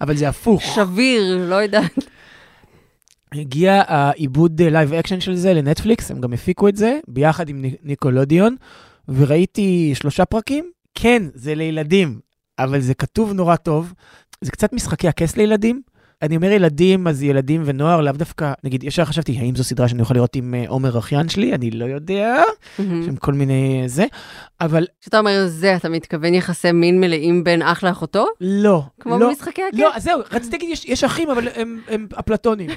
אבל 0.00 0.16
זה 0.16 0.28
הפוך. 0.28 0.62
שביר, 0.62 1.46
לא 1.50 1.54
יודעת. 1.54 1.90
הגיע 3.34 3.82
העיבוד 3.86 4.62
live 4.62 4.92
action 4.94 5.20
של 5.20 5.34
זה 5.34 5.54
לנטפליקס, 5.54 6.10
הם 6.10 6.20
גם 6.20 6.32
הפיקו 6.32 6.68
את 6.68 6.76
זה, 6.76 6.98
ביחד 7.08 7.48
עם 7.48 7.62
ני- 7.62 7.74
ניקלודיאון, 7.82 8.56
וראיתי 9.08 9.92
שלושה 9.94 10.24
פרקים. 10.24 10.70
כן, 10.94 11.22
זה 11.34 11.54
לילדים, 11.54 12.20
אבל 12.58 12.80
זה 12.80 12.94
כתוב 12.94 13.32
נורא 13.32 13.56
טוב. 13.56 13.92
זה 14.40 14.50
קצת 14.50 14.72
משחקי 14.72 15.08
הכס 15.08 15.36
לילדים. 15.36 15.82
אני 16.22 16.36
אומר 16.36 16.50
ילדים, 16.50 17.06
אז 17.06 17.22
ילדים 17.22 17.62
ונוער, 17.64 18.00
לאו 18.00 18.12
דווקא, 18.12 18.52
נגיד, 18.64 18.84
ישר 18.84 19.04
חשבתי, 19.04 19.38
האם 19.38 19.56
זו 19.56 19.64
סדרה 19.64 19.88
שאני 19.88 20.02
יכול 20.02 20.16
לראות 20.16 20.36
עם 20.36 20.54
אה, 20.54 20.64
עומר 20.68 20.98
אחיין 20.98 21.28
שלי? 21.28 21.54
אני 21.54 21.70
לא 21.70 21.84
יודע, 21.84 22.42
יש 22.78 23.06
שם 23.06 23.16
כל 23.16 23.32
מיני 23.32 23.82
זה, 23.86 24.06
אבל 24.60 24.86
כשאתה 25.00 25.18
אומר 25.18 25.46
זה, 25.46 25.76
אתה 25.76 25.88
מתכוון 25.88 26.34
יחסי 26.34 26.72
מין 26.72 27.00
מלאים 27.00 27.44
בין 27.44 27.62
אח 27.62 27.84
לאחותו? 27.84 28.26
לא. 28.40 28.82
כמו 29.00 29.18
לא, 29.18 29.28
במשחקי 29.28 29.62
הכס? 29.62 29.78
לא, 29.78 29.94
אז 29.94 30.02
זהו, 30.02 30.20
רציתי 30.32 30.56
להגיד, 30.56 30.70
יש, 30.70 30.84
יש 30.84 31.04
אחים, 31.04 31.30
אבל 31.30 31.48
הם, 31.54 31.80
הם 31.88 32.06
אפלטונים. 32.18 32.70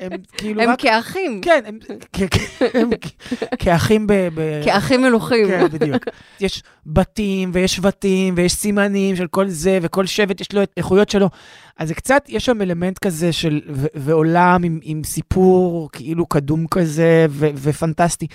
הם 0.00 0.10
כאילו 0.36 0.62
הם 0.62 0.70
רק... 0.70 0.80
כאחים, 0.80 1.40
כן, 1.40 1.62
הם, 1.66 1.78
הם 2.74 2.90
כאחים 3.58 4.06
ב... 4.06 4.12
ב- 4.34 4.60
כאחים 4.64 5.02
מלוכים. 5.02 5.46
כן, 5.48 5.68
בדיוק. 5.68 6.04
יש 6.40 6.62
בתים 6.86 7.50
ויש 7.52 7.76
שבטים 7.76 8.34
ויש 8.36 8.52
סימנים 8.52 9.16
של 9.16 9.26
כל 9.26 9.48
זה, 9.48 9.78
וכל 9.82 10.06
שבט 10.06 10.40
יש 10.40 10.52
לו 10.52 10.62
את 10.62 10.70
האיכויות 10.76 11.08
שלו. 11.08 11.28
אז 11.78 11.88
זה 11.88 11.94
קצת, 11.94 12.24
יש 12.28 12.44
שם 12.44 12.62
אלמנט 12.62 12.98
כזה 12.98 13.32
של, 13.32 13.60
ו- 13.72 13.86
ועולם 13.94 14.64
עם, 14.64 14.80
עם 14.82 15.04
סיפור 15.04 15.88
כאילו 15.92 16.26
קדום 16.26 16.66
כזה 16.66 17.26
ו- 17.30 17.50
ופנטסטי. 17.54 18.26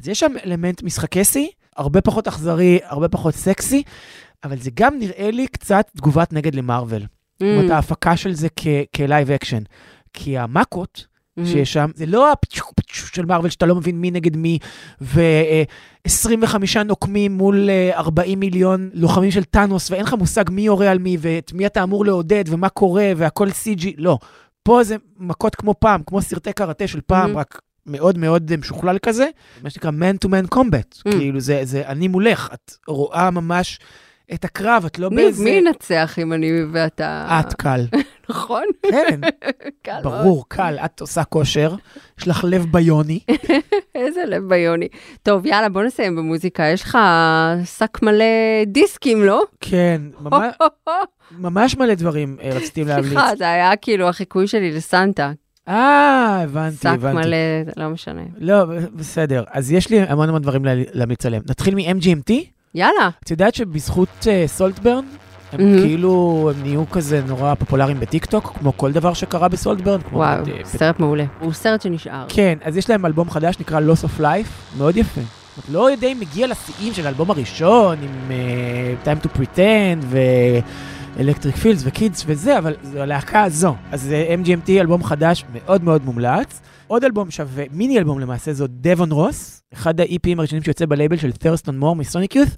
אז 0.00 0.08
יש 0.08 0.20
שם 0.20 0.32
אלמנט 0.46 0.82
משחקסי, 0.82 1.50
הרבה 1.76 2.00
פחות 2.00 2.28
אכזרי, 2.28 2.78
הרבה 2.84 3.08
פחות 3.08 3.34
סקסי, 3.34 3.82
אבל 4.44 4.58
זה 4.58 4.70
גם 4.74 4.98
נראה 4.98 5.30
לי 5.30 5.46
קצת 5.46 5.90
תגובת 5.96 6.32
נגד 6.32 6.54
למארוול. 6.54 7.02
זאת 7.02 7.42
אומרת, 7.42 7.70
Mm, 7.70 7.74
ההפקה 7.74 8.16
של 8.16 8.32
זה 8.32 8.48
כ 8.96 9.07
live 9.07 9.30
action. 9.30 9.62
כי 10.12 10.38
המכות 10.38 11.06
mm. 11.06 11.17
שיש 11.46 11.72
שם, 11.72 11.90
זה 11.94 12.06
לא 12.06 12.32
הפצ'וק 12.32 12.72
פצ'וק 12.76 13.14
של 13.14 13.24
מארוול 13.24 13.50
שאתה 13.50 13.66
לא 13.66 13.74
מבין 13.74 14.00
מי 14.00 14.10
נגד 14.10 14.36
מי, 14.36 14.58
ו-25 15.00 16.54
נוקמים 16.84 17.32
מול 17.32 17.70
אה, 17.70 17.90
40 17.98 18.40
מיליון 18.40 18.90
לוחמים 18.94 19.30
של 19.30 19.44
טאנוס, 19.44 19.90
ואין 19.90 20.02
לך 20.04 20.14
מושג 20.14 20.44
מי 20.50 20.62
יורה 20.62 20.90
על 20.90 20.98
מי, 20.98 21.16
ואת 21.20 21.52
מי 21.52 21.66
אתה 21.66 21.82
אמור 21.82 22.04
לעודד, 22.04 22.44
ומה 22.48 22.68
קורה, 22.68 23.12
והכל 23.16 23.48
CG, 23.48 23.86
לא. 23.96 24.18
פה 24.62 24.84
זה 24.84 24.96
מכות 25.18 25.54
כמו 25.54 25.74
פעם, 25.78 26.00
כמו 26.06 26.22
סרטי 26.22 26.52
קראטה 26.52 26.86
של 26.86 27.00
פעם, 27.06 27.34
Mhm. 27.34 27.38
רק 27.38 27.60
מאוד 27.86 28.18
מאוד 28.18 28.50
אה, 28.50 28.56
משוכלל 28.56 28.98
כזה, 28.98 29.28
מה 29.62 29.70
שנקרא 29.70 29.90
man 29.90 30.26
to 30.26 30.30
man 30.30 30.54
combat, 30.58 30.98
Mm. 31.08 31.10
כאילו 31.10 31.40
זה, 31.40 31.60
זה 31.62 31.82
אני 31.86 32.08
מולך, 32.08 32.48
את 32.54 32.72
רואה 32.88 33.30
ממש 33.30 33.78
את 34.34 34.44
הקרב, 34.44 34.84
את 34.86 34.98
לא 34.98 35.10
מי 35.10 35.16
באיזה... 35.16 35.44
מי 35.44 35.50
ינצח 35.50 36.18
אם 36.18 36.32
אני 36.32 36.50
ואתה... 36.72 37.40
את 37.40 37.54
קל, 37.54 37.86
נכון? 38.30 38.62
כן, 38.90 39.20
קל 39.84 39.92
מאוד. 40.04 40.14
ברור, 40.22 40.44
קל, 40.48 40.76
את 40.84 41.00
עושה 41.00 41.24
כושר, 41.24 41.74
יש 42.20 42.28
לך 42.28 42.44
לב 42.48 42.66
ביוני. 42.70 43.20
איזה 43.94 44.24
לב 44.26 44.48
ביוני. 44.48 44.88
טוב, 45.22 45.46
יאללה, 45.46 45.68
בוא 45.68 45.82
נסיים 45.82 46.16
במוזיקה. 46.16 46.62
יש 46.66 46.82
לך 46.82 46.98
שק 47.64 48.02
מלא 48.02 48.24
דיסקים, 48.66 49.24
לא? 49.24 49.42
כן, 49.60 50.00
ממש, 50.20 50.54
ממש 51.38 51.76
מלא 51.76 51.94
דברים 51.94 52.36
אה, 52.42 52.50
רציתי 52.54 52.84
להמליץ. 52.84 53.08
סליחה, 53.08 53.36
זה 53.36 53.50
היה 53.50 53.76
כאילו 53.76 54.08
החיקוי 54.08 54.46
שלי 54.46 54.72
לסנטה. 54.72 55.32
אה, 55.68 56.40
הבנתי, 56.42 56.76
שק 56.76 56.86
הבנתי. 56.86 57.16
מלא, 57.28 57.36
לא 57.76 57.88
משנה. 57.88 58.22
לא, 58.38 58.64
בסדר. 58.94 59.44
אז 59.50 59.72
יש 59.72 59.90
לי 59.90 60.00
המון 60.00 60.28
המון 60.28 60.42
דברים 60.42 60.64
לה- 60.64 60.72
להמליץ 60.92 61.26
עליהם. 61.26 61.42
נתחיל 61.50 61.74
מ-MGMT. 61.74 62.32
יאללה. 62.74 63.10
את 63.24 63.30
יודעת 63.30 63.54
שבזכות 63.54 64.08
אה, 64.28 64.44
סולטברן, 64.46 65.04
הם 65.52 65.60
מהמם. 65.60 65.80
כאילו, 65.80 66.50
הם 66.54 66.62
נהיו 66.62 66.90
כזה 66.90 67.20
נורא 67.26 67.54
פופולריים 67.54 68.00
בטיקטוק, 68.00 68.52
כמו 68.58 68.76
כל 68.76 68.92
דבר 68.92 69.12
שקרה 69.12 69.48
בסולטברן. 69.48 70.00
כמו 70.00 70.18
וואו, 70.18 70.42
נגיד, 70.42 70.54
אה, 70.54 70.64
סרט 70.64 71.00
מעולה. 71.00 71.24
הוא 71.40 71.52
סרט 71.52 71.82
שנשאר. 71.82 72.26
כן, 72.28 72.58
אז 72.62 72.76
יש 72.76 72.90
להם 72.90 73.06
אלבום 73.06 73.30
חדש 73.30 73.58
נקרא 73.60 73.80
Loss 73.80 74.04
of 74.04 74.20
Life, 74.20 74.78
מאוד 74.78 74.96
יפה. 74.96 75.20
לא 75.70 75.90
יודע 75.90 76.08
אם 76.08 76.20
מגיע 76.20 76.46
לשיאים 76.46 76.94
של 76.94 77.06
האלבום 77.06 77.30
הראשון, 77.30 77.98
עם 78.02 78.30
uh, 78.30 79.06
Time 79.06 79.26
to 79.26 79.38
Pretend 79.38 80.04
ו-Electric 80.04 81.62
Fields 81.62 81.82
וקידס 81.84 82.24
וזה, 82.26 82.58
אבל 82.58 82.74
זו 82.82 82.98
הלהקה 82.98 83.42
הזו. 83.42 83.74
אז 83.92 84.12
uh, 84.12 84.46
MGMT 84.46 84.70
אלבום 84.70 85.04
חדש 85.04 85.44
מאוד 85.52 85.84
מאוד 85.84 86.04
מומלץ. 86.04 86.60
עוד 86.86 87.04
אלבום 87.04 87.30
שווה, 87.30 87.64
מיני 87.72 87.98
אלבום 87.98 88.18
למעשה, 88.20 88.52
זו 88.52 88.66
דבון 88.68 89.12
רוס, 89.12 89.62
אחד 89.74 90.00
ה-EP 90.00 90.25
ים 90.25 90.38
הראשונים 90.38 90.62
שיוצא 90.62 90.86
בלייבל 90.86 91.16
של 91.16 91.32
ת'רסטון 91.32 91.78
מור 91.78 91.96
מסוניק 91.96 92.36
יות', 92.36 92.56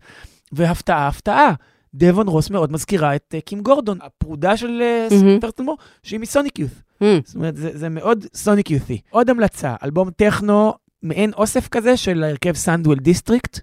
והפתעה, 0.53 1.09
הפתעה. 1.09 1.53
דבון 1.95 2.29
רוס 2.29 2.51
מאוד 2.51 2.73
מזכירה 2.73 3.17
את 3.17 3.35
uh, 3.39 3.41
קים 3.45 3.61
גורדון, 3.61 3.99
הפרודה 4.03 4.57
של 4.57 4.83
מהמם. 5.11 5.41
ת'רסטון 5.41 5.67
מור, 5.67 5.77
שהיא 6.03 6.21
מסוניק 6.21 6.59
יות'. 6.59 6.71
זאת 7.25 7.35
אומרת, 7.35 7.57
זה, 7.57 7.71
זה 7.75 7.89
מאוד 7.89 8.25
סוניק 8.35 8.71
יותי. 8.71 9.01
עוד 9.11 9.31
המלצה, 9.31 9.75
אלבום 9.85 10.11
טכנו, 10.11 10.75
מעין 11.03 11.33
אוסף 11.33 11.69
כזה 11.69 11.97
של 11.97 12.25
ההרכב 12.25 12.53
סנדוול 12.53 12.99
דיסטריקט. 12.99 13.61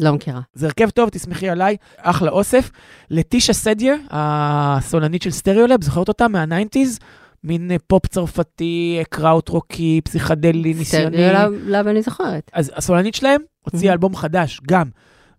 לא 0.00 0.12
מכירה. 0.12 0.40
זה 0.54 0.66
הרכב 0.66 0.90
טוב, 0.90 1.08
תסמכי 1.08 1.48
עליי, 1.48 1.76
אחלה 1.96 2.30
אוסף. 2.30 2.70
לטיסיה 3.10 3.52
סדייר, 3.52 3.96
הסולנית 4.10 5.22
של 5.22 5.30
סטריאולב, 5.30 5.84
זוכרת 5.84 6.08
אותה 6.08 6.28
מה 6.28 6.41
nineties? 6.41 6.98
מין 7.44 7.70
אה, 7.70 7.76
פופ 7.86 8.06
צרפתי, 8.06 8.96
אה, 8.98 9.04
קראוט 9.04 9.48
רוקי, 9.48 10.00
פסיכדלי, 10.04 10.74
ניסיוני. 10.74 11.16
בסדר, 11.16 11.48
למה 11.66 11.90
אני 11.90 12.02
זוכרת? 12.02 12.50
אז 12.52 12.72
הסולנית 12.74 13.14
שלהם 13.14 13.40
הוציאה. 13.62 13.92
אלבום 13.92 14.16
חדש, 14.16 14.60
גם 14.68 14.88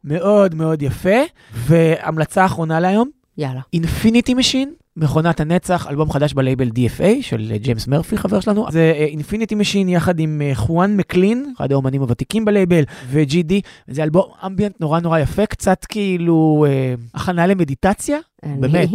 מאוד 0.04 0.56
מאוד 0.56 0.82
יפה. 0.82 1.20
והמלצה 1.54 2.46
אחרונה 2.46 2.80
להיום, 2.80 3.10
יאללה. 3.38 3.62
אינפיניטי 3.74 4.34
משין, 4.34 4.74
מכונת 4.98 5.40
הנצח, 5.40 5.88
אלבום 5.90 6.12
חדש 6.12 6.34
בלייבל 6.34 6.68
DFA 6.68 7.22
של 7.22 7.48
אה, 7.52 7.58
ג'יימס 7.58 7.88
מרפי, 7.88 8.18
חבר 8.18 8.40
שלנו. 8.40 8.66
זה 8.72 8.94
אינפיניטי 8.96 9.56
משין 9.56 9.90
יחד 9.90 10.20
עם 10.20 10.42
אה, 10.46 10.56
חואן 10.56 10.98
מקלין, 10.98 11.54
אחד 11.58 11.72
האומנים 11.72 12.02
הוותיקים 12.02 12.46
בלייבל, 12.46 12.84
ו-GD. 13.08 13.54
זה 13.88 14.04
אלבום 14.04 14.26
אמביאנט 14.46 14.82
נורא 14.82 15.00
נורא 15.00 15.20
יפה, 15.20 15.46
קצת 15.46 15.86
כאילו 15.90 16.66
אה, 16.68 16.94
הכנה 17.14 17.48
למדיטציה, 17.48 18.18
באמת. 18.60 18.90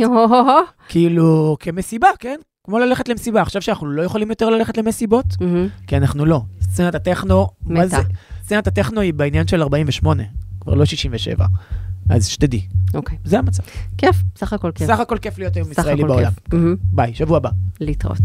כאילו 0.88 1.56
כמסיבה, 1.60 2.08
כן? 2.18 2.36
כמו 2.64 2.78
ללכת 2.78 3.08
למסיבה. 3.08 3.42
עכשיו 3.42 3.62
שאנחנו 3.62 3.86
לא 3.86 4.02
יכולים 4.02 4.30
יותר 4.30 4.50
ללכת 4.50 4.78
למסיבות. 4.78 5.26
כי 5.86 5.96
אנחנו 5.96 6.26
לא. 6.26 6.40
סצנת 6.60 6.94
הטכנו, 6.94 7.48
מה. 7.66 7.86
זה? 7.86 7.96
סצנת 8.44 8.66
הטכנו 8.66 9.00
היא 9.00 9.14
בעניין 9.14 9.46
של 9.46 9.62
48, 9.62 10.22
כבר 10.62 10.74
לא 10.74 10.84
67. 10.84 11.46
אז 12.08 12.26
שתדעי. 12.26 12.66
אוקיי. 12.94 13.18
זה 13.24 13.38
המצב. 13.38 13.62
כיף, 13.98 14.16
סך 14.36 14.52
הכל 14.52 14.70
כיף. 14.74 14.86
סך 14.86 15.00
הכל 15.00 15.18
כיף 15.18 15.38
להיות 15.38 15.56
היום 15.56 15.70
ישראלי 15.70 16.04
בעולם. 16.04 16.32
Mm-hmm. 16.50 16.56
ביי, 16.82 17.14
שבוע 17.14 17.36
הבא. 17.36 17.50
להתראות. 17.80 18.18